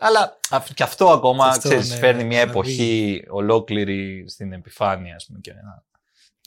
[0.00, 4.52] Αλλά αυ- και αυτό ακόμα, Αυτό, ξέρεις, ναι, φέρνει ναι, μια να εποχή ολόκληρη στην
[4.52, 5.84] επιφάνεια, ας πούμε, και ένα...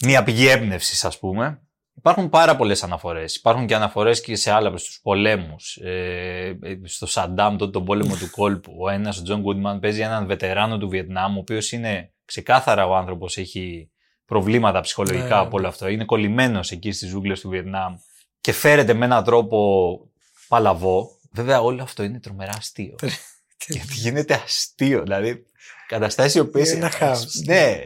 [0.05, 1.61] μια πηγή έμπνευσης, ας πούμε.
[1.93, 3.35] Υπάρχουν πάρα πολλές αναφορές.
[3.35, 5.75] Υπάρχουν και αναφορές και σε άλλα, στους πολέμους.
[5.75, 8.75] Ε, ε, στο Σαντάμ, τότε τον πόλεμο του κόλπου.
[8.79, 12.95] Ο ένας, ο Τζον Γκούντμαν, παίζει έναν βετεράνο του Βιετνάμ, ο οποίος είναι ξεκάθαρα ο
[12.95, 13.89] άνθρωπος, έχει
[14.25, 15.87] προβλήματα ψυχολογικά Ναι, ναι, από όλο αυτό.
[15.87, 17.95] Είναι κολλημένος εκεί στις ζούγκλες του Βιετνάμ
[18.41, 19.99] και φέρεται με έναν τρόπο
[20.47, 21.09] παλαβό.
[21.31, 22.95] Βέβαια, όλο αυτό είναι τρομερά αστείο.
[23.67, 25.01] Γιατί γίνεται αστείο.
[25.01, 25.45] Δηλαδή,
[25.87, 26.61] καταστάσεις οι οποίες.
[26.69, 27.41] Είναι ένα χάος.
[27.45, 27.77] Ναι.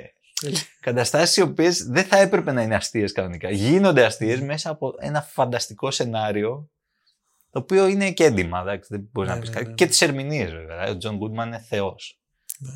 [0.80, 3.50] Καταστάσεις οι οποίες δεν θα έπρεπε να είναι αστείες κανονικά.
[3.50, 6.70] Γίνονται αστείες μέσα από ένα φανταστικό σενάριο.
[7.50, 9.68] Το οποίο είναι και έντιμα, εντάξει, δεν μπορείς Ναι, να πεις ναι, κάτι.
[9.70, 9.74] ναι.
[9.76, 10.76] Και τις ερμηνείες, βέβαια.
[10.76, 12.21] Δηλαδή, Ο Τζον Γκούντμαν είναι θεός.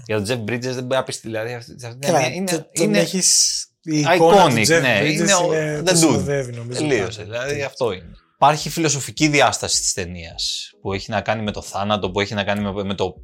[0.05, 1.19] Για τον Τζεφ Μπρίτζες δεν μπορείς να πεις.
[1.19, 4.61] Δηλαδή, αυτή, αυτή την Καλά, ταινία είναι, το- τον είναι έχεις- η εικόνα του iconic,
[4.67, 4.99] Jeff ναι.
[5.01, 5.95] Bridges Είναι, ο- είναι- the το dude.
[5.97, 7.21] συνοδεύει, νομίζω, Τελείωσε.
[7.21, 7.39] πάντα.
[7.43, 8.09] Δηλαδή αυτό είναι.
[8.35, 12.43] Υπάρχει φιλοσοφική διάσταση της ταινίας που έχει να κάνει με το θάνατο, που έχει να
[12.43, 13.15] κάνει με, με το,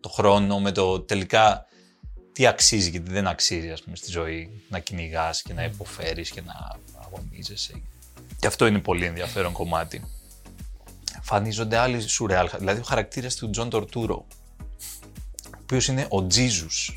[0.00, 1.64] το χρόνο, με το τελικά
[2.32, 4.62] τι αξίζει και τι δεν αξίζει ας πούμε, στη ζωή.
[4.68, 6.54] Να κυνηγάς και να υποφέρεις και να
[7.04, 7.82] αγωνίζεσαι.
[8.38, 10.02] Και αυτό είναι πολύ ενδιαφέρον κομμάτι.
[11.16, 12.48] Εμφανίζονται άλλοι σουρεάλ.
[12.58, 14.26] Δηλαδή ο χαρακτήρας του Τζον Τορτούρο,
[15.66, 16.96] ο οποίος είναι ο Τζίζους.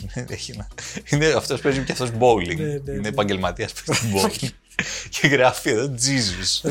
[0.00, 0.68] Είναι, έχει ένα-
[1.10, 2.56] είναι, αυτός παίζει και αυτός bowling.
[2.56, 3.08] Ναι, ναι, είναι ναι.
[3.08, 4.48] επαγγελματίας παίζει bowling.
[5.08, 6.70] και γράφει εδώ Jesus.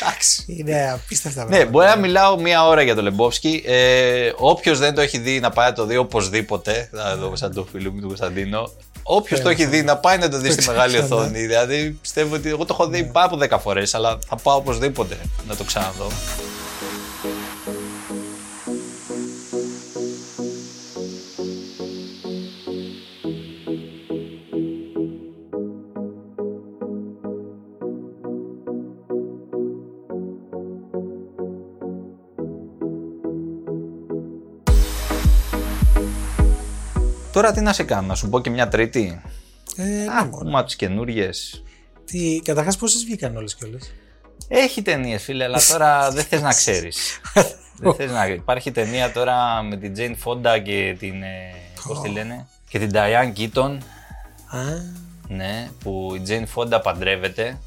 [0.00, 0.44] Εντάξει.
[0.46, 1.70] Είναι απίστευτα Ναι, πράγματα.
[1.70, 3.62] μπορεί να μιλάω μία ώρα για το Λεμπόφσκι.
[3.66, 6.88] Ε, Όποιος δεν το έχει δει να πάει να το δει οπωσδήποτε.
[6.92, 8.70] Θα δω σαν το φίλο μου του Κωνσταντίνο.
[9.02, 11.14] Όποιος το έχει δει να πάει να το δει στη μεγάλη ξανά.
[11.16, 11.40] οθόνη.
[11.46, 15.18] Δηλαδή πιστεύω ότι εγώ το έχω δει πάρα από 10 φορές, αλλά θα πάω οπωσδήποτε
[15.48, 16.06] να το ξαναδώ.
[37.32, 39.20] Τώρα τι να σε κάνω, να σου πω και μια τρίτη;
[39.76, 40.50] Ε, ναι, Α, μωρέ.
[40.50, 41.62] Μα τις καινούριες.
[42.04, 43.92] Τι, καταρχάς πόσες βγήκαν όλες και όλες;
[44.48, 47.20] Έχει ταινίες, φίλε, αλλά τώρα δεν θες να ξέρεις.
[47.80, 48.26] δεν θες να...
[48.26, 51.22] Υπάρχει ταινία τώρα με την Jane Fonda και την.
[51.22, 51.54] Ε,
[51.86, 53.78] Πώς τη λένε, και την Diane Keaton.
[54.46, 54.60] Α,
[55.28, 57.58] Ναι, που η Jane Fonda παντρεύεται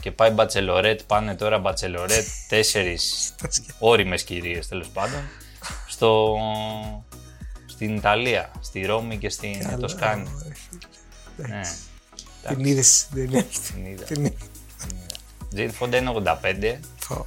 [0.00, 1.00] και πάει μπατσελορέτ.
[1.06, 3.34] Πάνε τώρα μπατσελορέτ τέσσερις
[3.78, 5.20] όριμες κυρίες τέλος πάντων.
[5.88, 6.36] Στο,
[7.80, 10.22] στην Ιταλία, στη Ρώμη και στην καλά, Τοσκάνη.
[10.22, 11.54] μωρέ.
[11.54, 11.60] Ναι,
[12.48, 13.46] Την είδες, δεν είναι.
[13.72, 14.04] την είδα.
[14.04, 14.34] Την είδα.
[15.56, 16.78] Jane Fonda είναι 85.
[16.98, 17.26] Φω.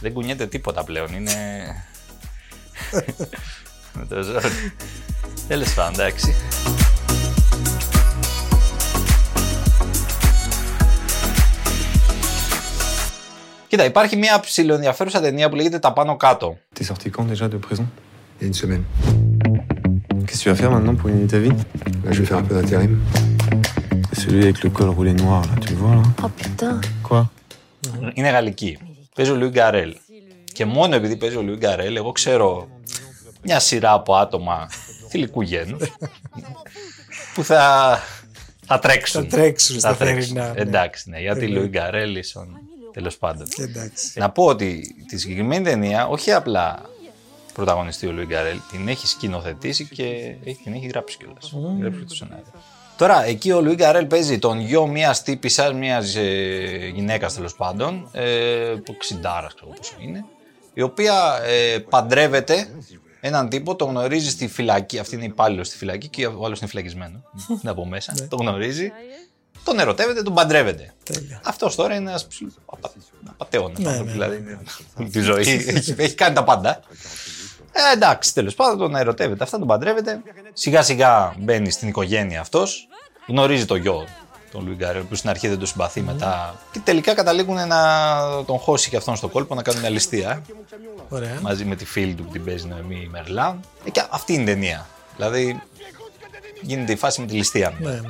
[0.00, 1.12] Δεν κουνιέται τίποτα πλέον.
[1.12, 1.32] Είναι.
[3.98, 4.72] με το ζόρι.
[5.48, 6.34] Τέλος πάντων, εντάξει.
[13.68, 16.58] Κοίτα, υπάρχει μια ψηλοενδιαφέρουσα ταινία που λέγεται Τα πάνω κάτω.
[16.78, 17.86] T'es sorti quand déjà de prison;
[18.40, 19.17] Il y a une semaine.
[20.38, 21.56] Qu'est-ce que tu vas faire maintenant pour gagner ta vie;
[22.04, 22.92] Là, je vais faire un peu d'intérim.
[24.12, 26.80] Celui avec le col roulé noir, là, tu le vois là; Oh putain.
[27.02, 27.26] Quoi;
[28.14, 28.78] Είναι γαλλική.
[29.14, 29.96] Παίζει ο Λουί Γκαρέλ.
[30.52, 32.68] Και μόνο επειδή παίζει ο Λουί Γκαρέλ, εγώ ξέρω
[33.42, 34.68] μια σειρά από άτομα
[35.08, 35.76] θηλυκού γένου
[37.34, 37.98] που θα,
[38.66, 39.22] θα τρέξουν.
[39.22, 40.34] Θα τρέξουν στα τρέξουν.
[40.36, 40.60] θερινά, ναι.
[40.60, 41.54] Εντάξει, ναι, γιατί Ε, ναι.
[41.54, 42.48] Λουί Γκαρέλ ίσον
[42.92, 43.46] τέλο πάντων.
[43.58, 44.18] Εντάξει.
[44.18, 46.82] Να πω ότι τη συγκεκριμένη ταινία όχι απλά
[47.58, 51.52] πρωταγωνιστεί ο Λουί Γκαρέλ, την έχει σκηνοθετήσει και έχει, την έχει γράψει κιόλας.
[51.54, 51.80] Mm.
[51.80, 52.44] Γράψει και το σενάριο.
[52.96, 58.08] Τώρα, εκεί ο Λουί Γκαρέλ παίζει τον γιο μιας τύπησα, μιας ε, γυναίκας τέλος πάντων,
[58.12, 58.24] ε,
[58.84, 60.24] που 60 ξέρω πόσο είναι,
[60.74, 62.68] η οποία ε, παντρεύεται
[63.20, 64.98] έναν τύπο, τον γνωρίζει στη φυλακή.
[64.98, 67.20] Αυτή είναι υπάλληλος στη φυλακή και ο άλλος είναι φυλακισμένος.
[67.48, 68.14] είναι από μέσα.
[68.20, 68.26] Ναι.
[68.26, 68.92] τον γνωρίζει,
[69.64, 70.94] τον ερωτεύεται, τον παντρεύεται.
[71.02, 71.40] Τέλεια.
[71.44, 72.26] Αυτός τώρα είναι ένας
[73.26, 73.78] απαταιώνας.
[73.78, 74.58] Ναι, ναι, δηλαδή.
[75.12, 75.42] Τη ζωή.
[75.42, 76.80] έχει, έχει κάνει τα πάντα.
[77.72, 79.44] Ε, εντάξει, τέλος πάντων τον ερωτεύεται.
[79.44, 80.20] Αυτά τον παντρεύεται.
[80.52, 82.88] Σιγά σιγά μπαίνει στην οικογένεια αυτός.
[83.26, 84.06] Γνωρίζει το γιο
[84.50, 86.60] τον Λουί Γκαρέλ που στην αρχή δεν το συμπαθεί μετά.
[86.72, 87.78] Και τελικά καταλήγουν να
[88.46, 90.42] τον χώσει και αυτόν στο κόλπο να κάνουν μια ληστεία.
[91.08, 91.38] Ωραία.
[91.40, 93.60] Μαζί με τη φίλη του που την παίζει Νοεμή Μερλάν.
[93.84, 94.86] Ε, και αυτή είναι η ταινία.
[95.16, 95.62] Δηλαδή
[96.60, 97.74] γίνεται η φάση με τη ληστεία.
[97.78, 98.00] Ναι, ναι.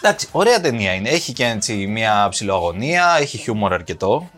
[0.00, 1.08] Εντάξει, ωραία ταινία είναι.
[1.08, 4.30] Έχει και έτσι μια ψηλοαγωνία, έχει χιούμορ αρκετό.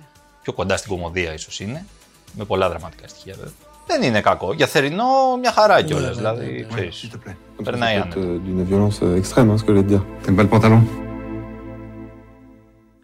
[0.42, 1.86] Πιο κοντά στην κομμωδία ίσως είναι.
[2.32, 3.52] Με πολλά δραματικά στοιχεία βέβαια.
[3.86, 4.52] Δεν είναι κακό.
[4.52, 6.08] Για θερινό μια χαρά κιόλας.
[6.08, 6.66] ναι, δηλαδή, ναι, ναι.
[6.74, 7.36] ξέρεις, S'il te plaît.
[7.58, 8.20] Ça περνάει peut άνετα.
[8.20, 10.04] être euh, d'une violence euh, extrême, hein, ce que je vais te dire.
[10.22, 10.82] T'aimes pas le pantalon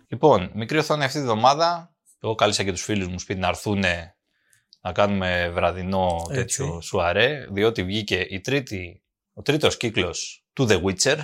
[0.09, 1.95] Λοιπόν, μικρή οθόνη αυτή τη βδομάδα.
[2.23, 3.85] Εγώ κάλεσα και τους φίλους μου σπίτι να έρθουν
[4.81, 6.57] να κάνουμε βραδινό Έτσι.
[6.59, 11.17] τέτοιο σουαρέ, διότι βγήκε η τρίτη, ο τρίτος κύκλος του The Witcher,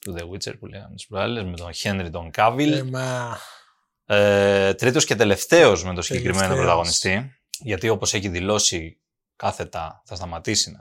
[0.00, 2.72] του The Witcher που λέγαμε τις προάλλες, με τον Henry τον Cavill.
[2.72, 3.38] Ε, μα...
[4.16, 6.64] Ε, τρίτος και τελευταίος με το συγκεκριμένο Τελευταίος.
[6.64, 9.00] πρωταγωνιστή, γιατί όπως έχει δηλώσει
[9.36, 10.80] κάθετα θα σταματήσει να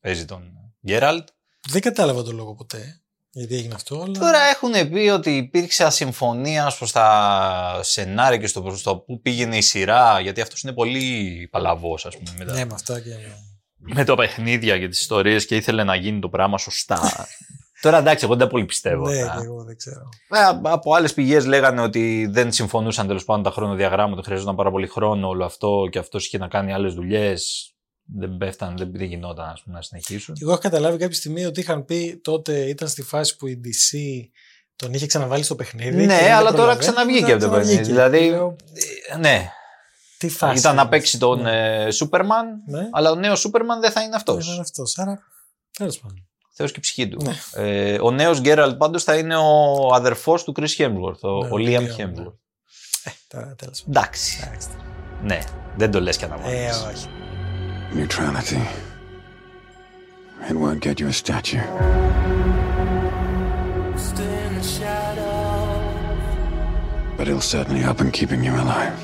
[0.00, 0.42] παίζει τον
[0.86, 1.28] Γκέραλτ.
[1.68, 3.00] Δεν κατάλαβα τον λόγο ποτέ.
[3.30, 4.18] Γιατί έγινε αυτό, αλλά.
[4.18, 9.56] Τώρα έχουν πει ότι υπήρξε ασυμφωνία προς τα σενάρια και στο, προς το που πήγαινε
[9.56, 13.10] η σειρά, γιατί αυτός είναι πολύ παλαβός, ας πούμε, με, τα- Ναι, με αυτά και.
[13.76, 17.28] με τα παιχνίδια και τις ιστορίες και ήθελε να γίνει το πράγμα σωστά.
[17.80, 19.08] Τώρα εντάξει, εγώ δεν τα πολύ πιστεύω.
[19.08, 19.38] ναι, αυτά.
[19.40, 20.08] και εγώ δεν ξέρω.
[20.30, 24.86] Ε, από άλλες πηγές λέγανε ότι δεν συμφωνούσαν τέλος πάντων τα χρονοδιαγράμματα, χρειαζόταν πάρα πολύ
[24.86, 27.70] χρόνο όλο αυτό και αυτός είχε να κάνει άλλες δουλειές.
[28.18, 30.34] Δεν πέφταν, δεν, δεν γινόταν ας πούμε, να συνεχίσουν.
[30.40, 33.96] Εγώ έχω καταλάβει κάποια στιγμή ότι είχαν πει τότε ήταν στη φάση που η DC
[34.76, 35.90] τον είχε ξαναβάλει στο παιχνίδι.
[36.00, 36.78] και Ναι, δεν αλλά τώρα προλαβαίνει.
[36.78, 37.76] ξαναβγήκε από το Ξαναβγήκε.
[37.76, 37.90] παιχνίδι.
[37.92, 38.56] Δηλαδή, Λέω,
[39.12, 39.50] ε, ναι,
[40.18, 40.58] Τι φάση.
[40.58, 41.84] ήταν να είναι παίξει αυτή; τον Ναι.
[41.84, 42.88] ε, Σούπερμαν, Ναι.
[42.92, 44.44] αλλά ο νέος Σούπερμαν δεν θα είναι αυτός.
[44.44, 44.98] Δεν είναι αυτός.
[44.98, 45.18] Άρα.
[45.78, 46.25] Τέλος πάντων.
[46.58, 47.22] Θεός και η ψυχή του.
[47.24, 47.34] Ναι.
[47.54, 51.48] Ε, ο νέος Γκέραλτ πάντως θα είναι ο αδερφός του Chris Hemsworth, ο, Ναι, ο
[51.50, 52.32] ο Liam Liam, Hemsworth.
[53.28, 54.02] Τώρα τέλος πάντων.
[54.02, 54.40] Εντάξει.
[54.46, 54.68] Εντάξει.
[55.22, 55.38] Ναι,
[55.76, 56.84] δεν το λες και να Ε, βάλεις.
[56.94, 57.08] όχι.
[57.94, 58.60] Neutrality.
[60.50, 61.64] It won't get you a statue.
[67.16, 68.94] But it'll certainly help in keeping you alive.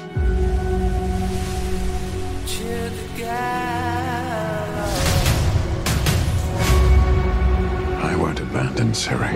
[8.53, 9.33] I won't abandon Siri.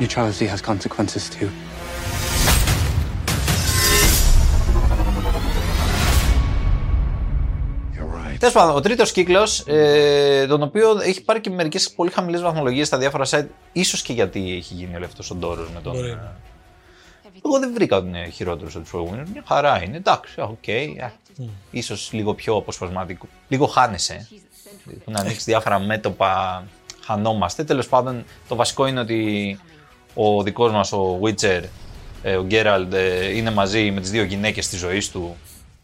[0.00, 1.50] Neutrality has consequences too.
[7.94, 8.36] You're right.
[8.38, 12.86] Τέλος πάντων, ο τρίτος κύκλος, ε, τον οποίο έχει πάρει και μερικές πολύ χαμηλές βαθμολογίες
[12.86, 15.92] στα διάφορα site, ίσως και γιατί έχει γίνει όλο αυτός ο ντόρος με τον.
[15.92, 16.08] Μπορεί.
[16.10, 16.18] ε,
[17.44, 19.22] Εγώ δεν βρήκα ότι είναι χειρότερο από του προηγούμενου.
[19.32, 19.96] Μια χαρά είναι.
[19.96, 20.68] Εντάξει, οκ.
[20.68, 21.12] ε,
[21.70, 23.26] ίσως λίγο πιο αποσπασματικό.
[23.48, 24.28] Λίγο χάνεσαι.
[25.00, 26.64] Έχουν ανοίξει διάφορα μέτωπα.
[27.04, 27.64] Χανόμαστε.
[27.64, 29.58] Τέλος πάντων, το βασικό είναι ότι
[30.14, 31.62] ο δικός μας, ο Witcher,
[32.22, 35.36] ε, ο Γκέραλντ, ε, είναι μαζί με τις δύο γυναίκες της ζωής του.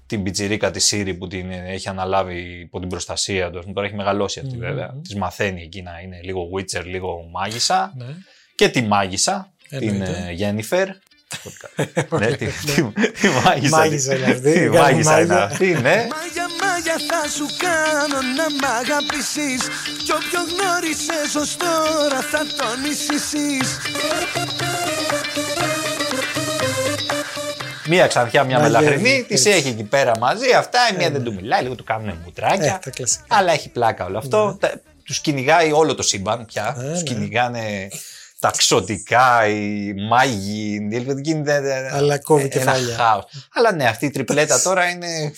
[0.06, 3.56] Την πιτσιρίκα της Σύρη που την ε, έχει αναλάβει υπό την προστασία του.
[3.58, 4.94] Ας πούμε, Τώρα έχει μεγαλώσει αυτή βέβαια.
[5.08, 7.92] Τη μαθαίνει εκεί να είναι λίγο Witcher, λίγο μάγισσα.
[7.96, 8.04] Ναι.
[8.54, 10.24] Και τη μάγισσα, την Εννοείται.
[10.28, 10.88] ε, Γένιφερ.
[12.18, 12.82] Ναι, τη, τη,
[13.20, 13.76] τη μάγισσα.
[13.76, 15.44] Μάγισσα είναι αυτή, Τη κάνει μάγισσα είναι μάγια.
[15.44, 15.96] αυτή, ναι.
[16.14, 19.62] Μάγια, μάγια θα σου κάνω να μ' αγαπήσεις
[20.04, 23.78] Κι όποιο γνώρισες ως τώρα θα τον μισήσεις
[27.88, 29.50] Μία ξανθιά, μια Μαγεύει, μελαχρινή, τη έτσι.
[29.50, 30.50] έχει εκεί πέρα μαζί.
[30.52, 32.80] Αυτά, η μία δεν του μιλάει, λίγο του κάνουν Ε, μουτράκια.
[32.84, 33.24] τα κλασικά.
[33.28, 34.58] αλλά έχει πλάκα όλο αυτό.
[35.04, 36.76] Τους κυνηγάει όλο το σύμπαν πια.
[36.78, 37.02] Ε, Τους ναι.
[37.02, 37.88] κυνηγάνε
[38.42, 41.88] τα ξωτικά, οι μάγοι, η ελβετική είναι.
[41.92, 42.96] Αλλά κόβει ένα κεφάλια.
[42.96, 43.24] χάος.
[43.52, 45.32] Αλλά ναι, αυτή η τριπλέτα τώρα είναι.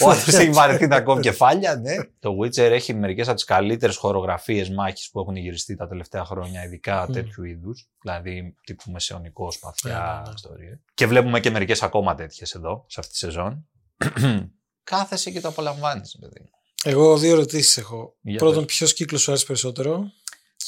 [0.00, 1.94] Ο άνθρωπος έχει βαρεθεί να κόβει κεφάλια, ναι.
[2.18, 6.64] Το Witcher έχει μερικές από τις καλύτερες χορογραφίες μάχης που έχουν γυριστεί τα τελευταία χρόνια,
[6.64, 7.88] ειδικά τέτοιου είδους.
[8.02, 10.32] Δηλαδή τύπου μεσαιωνικός, σπαθιά, Ναι, ναι, ναι.
[10.34, 10.80] ιστορία.
[10.94, 13.68] Και βλέπουμε και μερικές ακόμα τέτοιες εδώ, σε αυτή τη σεζόν.
[14.84, 16.40] Κάθεσαι και το απολαμβάνεις, παιδί.
[16.40, 16.48] μου.
[16.84, 18.16] Εγώ δύο ερωτήσεις έχω.
[18.20, 18.74] Για Πρώτον, πες.
[18.74, 20.04] ποιος κύκλος σου άρεσε περισσότερο;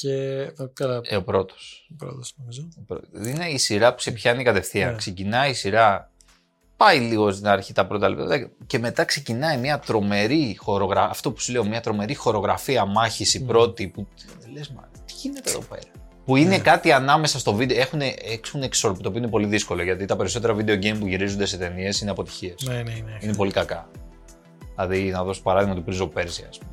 [0.01, 0.51] Και.
[0.73, 1.89] Καλά, Ε, ο πρώτος.
[1.97, 2.67] πρώτος νομίζω.
[3.25, 4.91] Είναι η σειρά που σε πιάνει κατευθείαν.
[4.91, 4.97] Ναι.
[4.97, 6.11] Ξεκινάει η σειρά.
[6.77, 11.09] Πάει λίγο στην αρχή τα πρώτα λεπτά και μετά ξεκινάει μια τρομερή χορογραφία.
[11.09, 13.87] Αυτό που σου λέω, μια τρομερή χορογραφία μάχης η πρώτη.
[13.87, 14.07] Που
[14.53, 15.81] λες, μα τι γίνεται εδώ πέρα;
[16.25, 17.79] Που είναι κάτι ανάμεσα στο βίντεο.
[17.79, 21.45] Έχουν, έχουν εξορροπή, το οποίο είναι πολύ δύσκολο γιατί τα περισσότερα video game που γυρίζονται
[21.45, 22.55] σε ταινίες είναι αποτυχίες.
[22.67, 23.17] Ναι, ναι, ναι.
[23.21, 23.89] Είναι πολύ κακά.
[24.75, 26.71] Δηλαδή, να δώσω παράδειγμα του Prince of Persia, ας πούμε.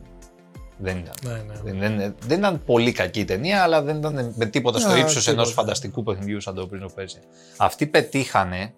[0.79, 1.15] Δεν ήταν.
[1.23, 1.61] Ναι, ναι.
[1.65, 4.99] Δεν, δεν, δεν ήταν πολύ κακή η ταινία, αλλά δεν ήταν με τίποτα στο Α,
[4.99, 5.43] ύψος τίποτα.
[5.43, 7.23] ενό φανταστικού παιχνιδιού σαν το Prince of Persia.
[7.57, 8.75] Αυτοί πετύχανε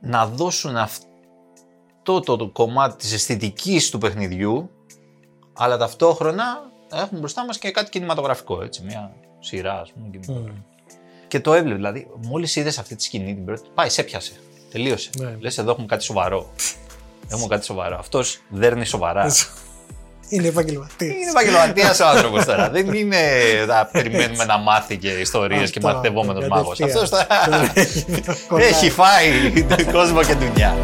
[0.00, 4.70] να δώσουν αυτό το, το κομμάτι της αισθητικής του παιχνιδιού,
[5.52, 6.44] αλλά ταυτόχρονα
[6.90, 8.62] να έχουν μπροστά μας και κάτι κινηματογραφικό.
[8.62, 10.08] Έτσι, μια σειρά, ας πούμε.
[10.10, 10.64] κινηματογραφική.
[11.28, 11.74] Και το έβλεπε.
[11.74, 14.32] Δηλαδή, μόλις είδες αυτή τη σκηνή την πρώτη, πάει, σε έπιασε.
[14.70, 15.10] Τελείωσε.
[15.18, 15.36] Ναι.
[15.38, 16.50] Λες, εδώ έχουμε κάτι σοβαρό.
[17.28, 17.96] έχουμε κάτι σοβαρό.
[17.98, 19.26] Αυτός δέρνει σοβαρά.
[20.28, 21.06] Είναι επαγγελματία.
[21.06, 22.70] Είναι επαγγελματία ο άνθρωπο τώρα.
[22.70, 23.16] Δεν είναι
[23.66, 26.74] να περιμένουμε να μάθει και ιστορίε και Αυτό, μαθητευόμενο μάγο.
[26.78, 27.02] κατευθείαν.
[27.02, 27.72] Αυτό τώρα
[28.48, 28.68] Κολλάει.
[28.68, 30.76] έχει φάει τον κόσμο και δουλειά.